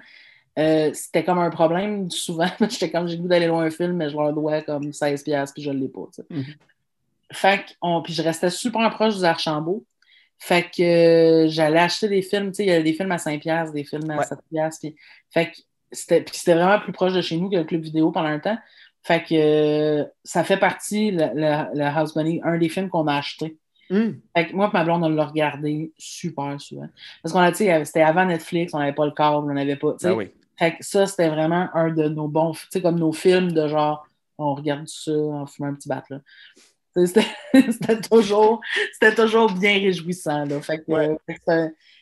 [0.57, 2.49] euh, c'était comme un problème souvent.
[2.59, 5.53] j'étais comme, j'ai le goût d'aller loin un film, mais je leur dois comme 16$
[5.53, 6.25] puis je l'ai pas, tu sais.
[6.29, 6.45] Mhm.
[7.31, 9.85] Fait que, puis je restais super proche du Archambault.
[10.39, 13.17] Fait que euh, j'allais acheter des films, tu sais, il y avait des films à
[13.17, 14.79] 5$, des films à 7$.
[14.79, 14.95] Puis,
[15.31, 15.57] fait que
[15.91, 18.57] c'était, vraiment plus proche de chez nous que le club vidéo pendant un temps.
[19.03, 23.57] Fait que ça fait partie, le, House Bunny, un des films qu'on a acheté.
[23.89, 24.15] Hmm.
[24.53, 26.89] moi et ma blonde, on l'a regardé super souvent.
[27.23, 29.77] Parce qu'on a, tu sais, c'était avant Netflix, on n'avait pas le câble, on n'avait
[29.77, 29.95] pas.
[30.03, 30.29] Ah oui.
[30.57, 33.67] Fait que ça, c'était vraiment un de nos bons, tu sais, comme nos films de
[33.67, 36.19] genre, on regarde ça, on fume un petit bat, là.
[37.05, 38.59] C'était toujours,
[39.15, 40.59] toujours bien réjouissant, là.
[40.61, 41.33] Fait que, tu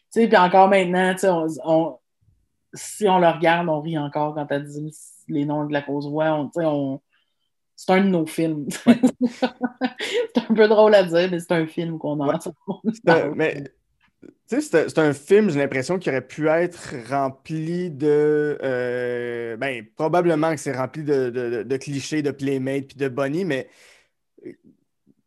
[0.10, 2.00] sais, puis encore maintenant, tu sais, on,
[2.74, 4.96] si on le regarde, on rit encore quand tu dit
[5.28, 6.34] les noms de la cause voix.
[6.34, 7.02] On, on,
[7.76, 8.68] c'est un de nos films.
[9.30, 12.40] c'est un peu drôle à dire, mais c'est un film qu'on a.
[13.06, 13.32] Ouais.
[13.36, 13.64] mais
[14.48, 18.58] c'est un film, j'ai l'impression, qui aurait pu être rempli de.
[18.64, 23.68] Euh, ben, probablement que c'est rempli de, clichés, de Playmate puis de Bonnie, mais
[24.46, 24.52] euh,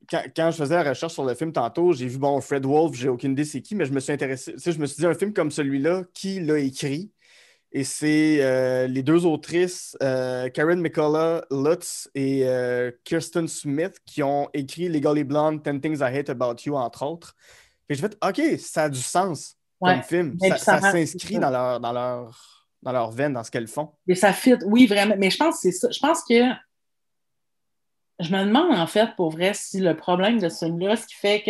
[0.09, 3.09] quand, je faisais la recherche sur le film tantôt, j'ai vu, bon, Fred Wolf, j'ai
[3.09, 4.55] aucune idée c'est qui, mais je me suis intéressé.
[4.57, 7.13] Je me suis dit, un film comme celui-là, qui l'a écrit?
[7.73, 12.47] Et c'est euh, les deux autrices, Karen McCullough Lutz et
[13.05, 17.35] Kirsten Smith, qui ont écrit Legally Blonde, Ten Things I Hate About You, entre autres.
[17.89, 20.37] Et j'ai fait, OK, ça a du sens comme film.
[20.59, 23.91] Ça, s'inscrit dans leur, dans, leur, dans leur veine, dans ce qu'elles font.
[24.07, 25.15] Et ça fit, oui, vraiment.
[25.19, 25.91] Mais je pense que c'est ça.
[25.91, 26.53] Je pense que.
[28.21, 31.15] Je me demande, en fait, pour vrai, si le problème de ce film-là, ce qui
[31.15, 31.41] fait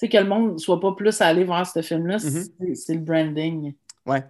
[0.00, 2.74] que, que le monde ne soit pas plus allé voir ce film-là, mm-hmm.
[2.76, 3.74] c'est le branding.
[4.06, 4.22] Ouais.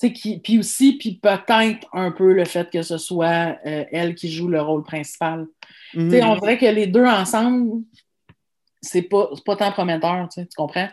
[0.00, 4.48] Puis aussi, puis peut-être un peu le fait que ce soit euh, elle qui joue
[4.48, 5.46] le rôle principal.
[5.92, 7.82] Mm On dirait que les deux ensemble,
[8.80, 10.88] c'est pas, pas tant prometteur, tu comprends?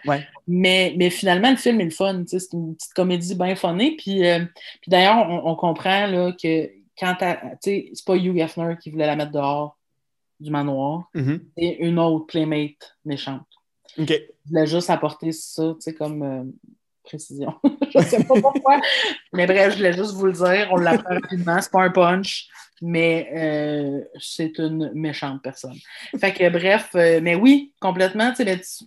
[0.47, 2.23] Mais, mais finalement, le film est le fun.
[2.25, 3.95] C'est une petite comédie bien funnée.
[3.97, 4.39] Puis, euh,
[4.81, 7.15] puis d'ailleurs, on, comprend là, que quand
[7.61, 9.77] c'est pas Hugh Hefner qui voulait la mettre dehors
[10.39, 11.39] du manoir, mm-hmm.
[11.57, 13.47] c'est une autre playmate méchante.
[13.97, 14.09] OK.
[14.09, 16.43] Il voulait juste apporter ça, tu sais, comme euh,
[17.05, 17.53] précision.
[17.93, 18.81] je ne sais pas pourquoi.
[19.33, 20.67] mais bref, je voulais juste vous le dire.
[20.71, 21.61] On l'apprend rapidement.
[21.61, 22.47] C'est pas un punch,
[22.81, 25.75] mais euh, c'est une méchante personne.
[26.19, 28.33] Fait que bref, euh, mais oui, complètement.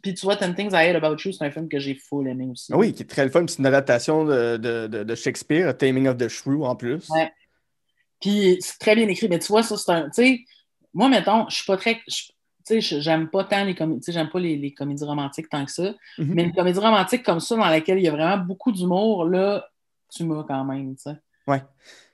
[0.02, 2.28] Puis tu vois, Ten Things I Hate About You, c'est un film que j'ai full
[2.28, 2.72] aimé aussi.
[2.74, 3.46] Oui, qui est très le fun.
[3.48, 7.08] C'est une adaptation de, de, de, Shakespeare, Taming of the Shrew en plus.
[7.10, 7.32] Ouais.
[8.20, 9.28] Puis c'est très bien écrit.
[9.28, 10.10] Mais tu vois, ça, c'est un.
[10.10, 10.40] Tu sais,
[10.92, 12.00] moi, mettons, je suis pas très
[12.80, 15.94] j'aime pas tant les comédies, j'aime pas les, comédies romantiques tant que ça.
[16.18, 16.34] Mhm.
[16.34, 19.68] Mais une comédie romantique comme ça, dans laquelle il y a vraiment beaucoup d'humour, là,
[20.10, 21.16] tu m'as quand même, tu sais.
[21.46, 21.62] Ouais.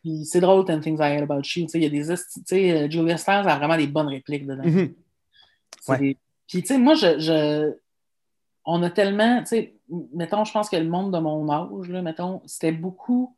[0.03, 1.67] Puis c'est drôle, Ten Things I Hate About You.
[1.75, 2.07] Il y a des.
[2.07, 4.65] Tu sais, euh, Julia Stiles a vraiment des bonnes répliques dedans.
[4.65, 4.95] Mhm.
[6.47, 7.73] Puis, tu sais, moi, je,
[8.65, 9.41] On a tellement.
[9.41, 9.75] Tu sais,
[10.13, 13.37] mettons, je pense que le monde de mon âge, là, mettons, c'était beaucoup.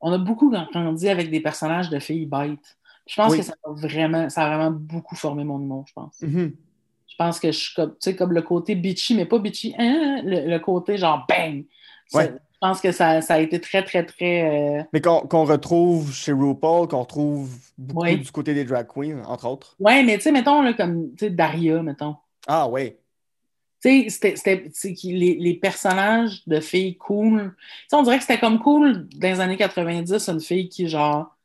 [0.00, 2.76] On a beaucoup grandi avec des personnages de filles bêtes.
[3.06, 6.20] Je pense que ça a, vraiment, ça a vraiment beaucoup formé mon humour, je pense.
[6.20, 6.52] Mm-hmm.
[7.06, 10.58] Je pense que je suis comme, comme le côté bitchy, mais pas bitchy, hein, le,
[10.58, 11.64] côté genre bang.
[12.12, 12.28] je
[12.60, 14.80] pense que ça, ça, a été très, très, très.
[14.80, 19.46] Euh, mais qu'on retrouve chez RuPaul, qu'on retrouve beaucoup du côté des drag queens, entre
[19.46, 19.76] autres.
[19.78, 22.16] Ouais, mais tu sais, mettons, là, comme Daria, mettons.
[22.46, 22.98] Ah, ouais.
[23.82, 24.70] Tu sais, c'était
[25.04, 27.54] les, les, personnages de filles cool.
[27.88, 31.36] sais, on dirait que c'était comme cool dans les années 90, une fille qui, genre,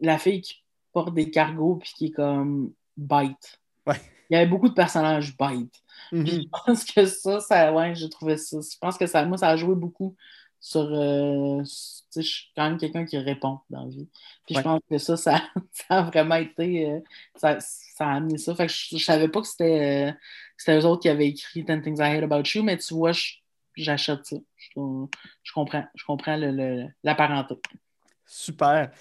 [0.00, 0.62] la fille qui
[0.96, 3.60] porte des cargos puis qui est comme bite.
[3.86, 4.00] Ouais.
[4.30, 5.74] Il y avait beaucoup de personnages bite.
[6.10, 6.42] Mm-hmm.
[6.42, 8.56] Je pense que ça, ça ouais, j'ai trouvé ça.
[8.60, 10.16] Je pense que ça, moi, ça a joué beaucoup
[10.58, 10.80] sur.
[10.80, 11.62] Euh,
[12.16, 14.08] je suis quand même quelqu'un qui répond dans la vie.
[14.46, 15.42] Puis je pense que ça, ça,
[15.90, 16.90] a vraiment été.
[16.90, 17.00] Euh,
[17.34, 18.54] ça, ça, a amené ça.
[18.54, 20.14] Fait que je, savais pas que c'était,
[20.66, 23.12] euh, eux autres qui avaient écrit Ten Things I Hate About You, mais tu vois,
[23.76, 24.36] j'achète ça.
[24.56, 24.70] Je,
[25.42, 25.84] je, comprends.
[25.94, 27.56] Je comprends le, la parenté.
[28.24, 28.92] Super.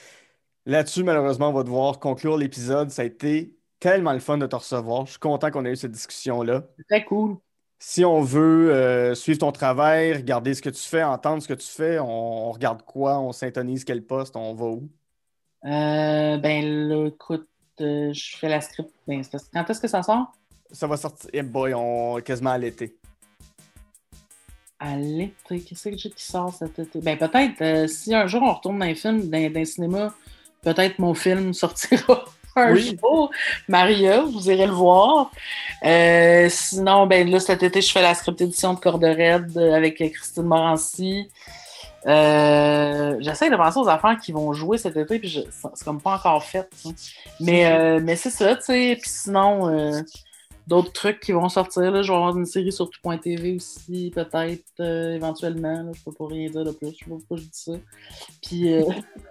[0.67, 2.89] Là-dessus, malheureusement, on va devoir conclure l'épisode.
[2.89, 5.05] Ça a été tellement le fun de te recevoir.
[5.05, 6.63] Je suis content qu'on ait eu cette discussion-là.
[6.89, 7.37] Très cool.
[7.77, 11.53] Si on veut euh, suivre ton travail, regarder ce que tu fais, entendre ce que
[11.53, 14.89] tu fais, on, regarde quoi, on s'intonise quel poste, on va où?
[15.65, 17.47] Euh, ben là, écoute,
[17.81, 18.89] euh, je fais la script.
[19.07, 19.21] Ben,
[19.53, 20.31] quand est-ce que ça sort?
[20.71, 21.29] Ça va sortir.
[21.31, 22.97] Eh boy, on quasiment à l'été.
[24.79, 27.01] À l'été, qu'est-ce que j'ai qui sort cet été?
[27.01, 30.13] Ben peut-être, si un jour on retourne dans un film, dans, dans le cinéma,
[30.65, 32.25] peut-être mon film sortira
[32.57, 32.97] un Oui.
[33.01, 33.31] jour.
[33.69, 35.31] Maria, vous irez le voir.
[35.85, 39.97] Euh, sinon, ben là, cet été, je fais la script édition de Corde Raide avec
[39.97, 41.29] Christine Morancy.
[42.07, 46.15] Euh, J'essaie de penser aux affaires qui vont jouer cet été, puis c'est comme pas
[46.15, 46.67] encore fait.
[46.85, 46.91] hein.
[47.39, 48.97] Mais, euh, mais c'est ça, tu sais.
[49.01, 50.01] Puis sinon, euh,
[50.67, 51.91] d'autres trucs qui vont sortir.
[51.91, 52.01] Là.
[52.01, 55.83] Je vais avoir une série sur tout.tv aussi, peut-être, euh, éventuellement.
[55.83, 55.91] Là.
[55.93, 56.89] Je peux pas rien dire de plus.
[56.91, 57.71] Je sais pas pourquoi je dis ça.
[58.41, 58.83] Puis, euh...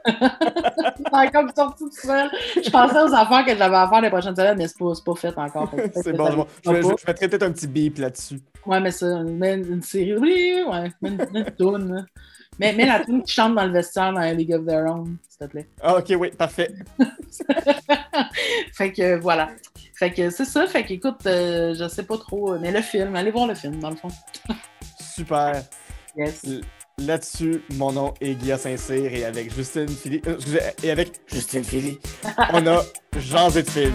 [1.33, 2.31] comme sorti tout seul.
[2.63, 5.15] Je pensais aux affaires que j'avais à faire les prochaines semaines, mais c'est pas, pas
[5.15, 5.71] fait encore.
[5.95, 6.95] C'est bon, je, vais- je, va vais- pas.
[7.01, 8.41] je mettrai peut-être un petit bip là-dessus.
[8.67, 10.17] Ouais, mais ça, une, une série.
[10.17, 12.07] Oui, ouais, une, une.
[12.59, 15.39] Mais, mais la tune qui chante dans le vestiaire dans League of Their Own, s'il
[15.47, 15.69] te plaît.
[15.83, 16.71] Ah, ok, oui, parfait.
[18.73, 19.51] fait que voilà.
[19.95, 20.67] Fait que c'est ça.
[20.67, 22.59] Fait que écoute, euh, je sais pas trop.
[22.59, 24.09] Mais le film, allez voir le film, dans le fond.
[25.01, 25.63] Super.
[26.17, 26.45] Yes.
[26.45, 26.61] L-
[26.99, 30.23] Là-dessus, mon nom est Guillaume Saint-Cyr et avec Justine Philly.
[30.29, 31.99] euh, excusez, et avec Justine Philly,
[32.53, 32.83] on a
[33.19, 33.93] Jean de film.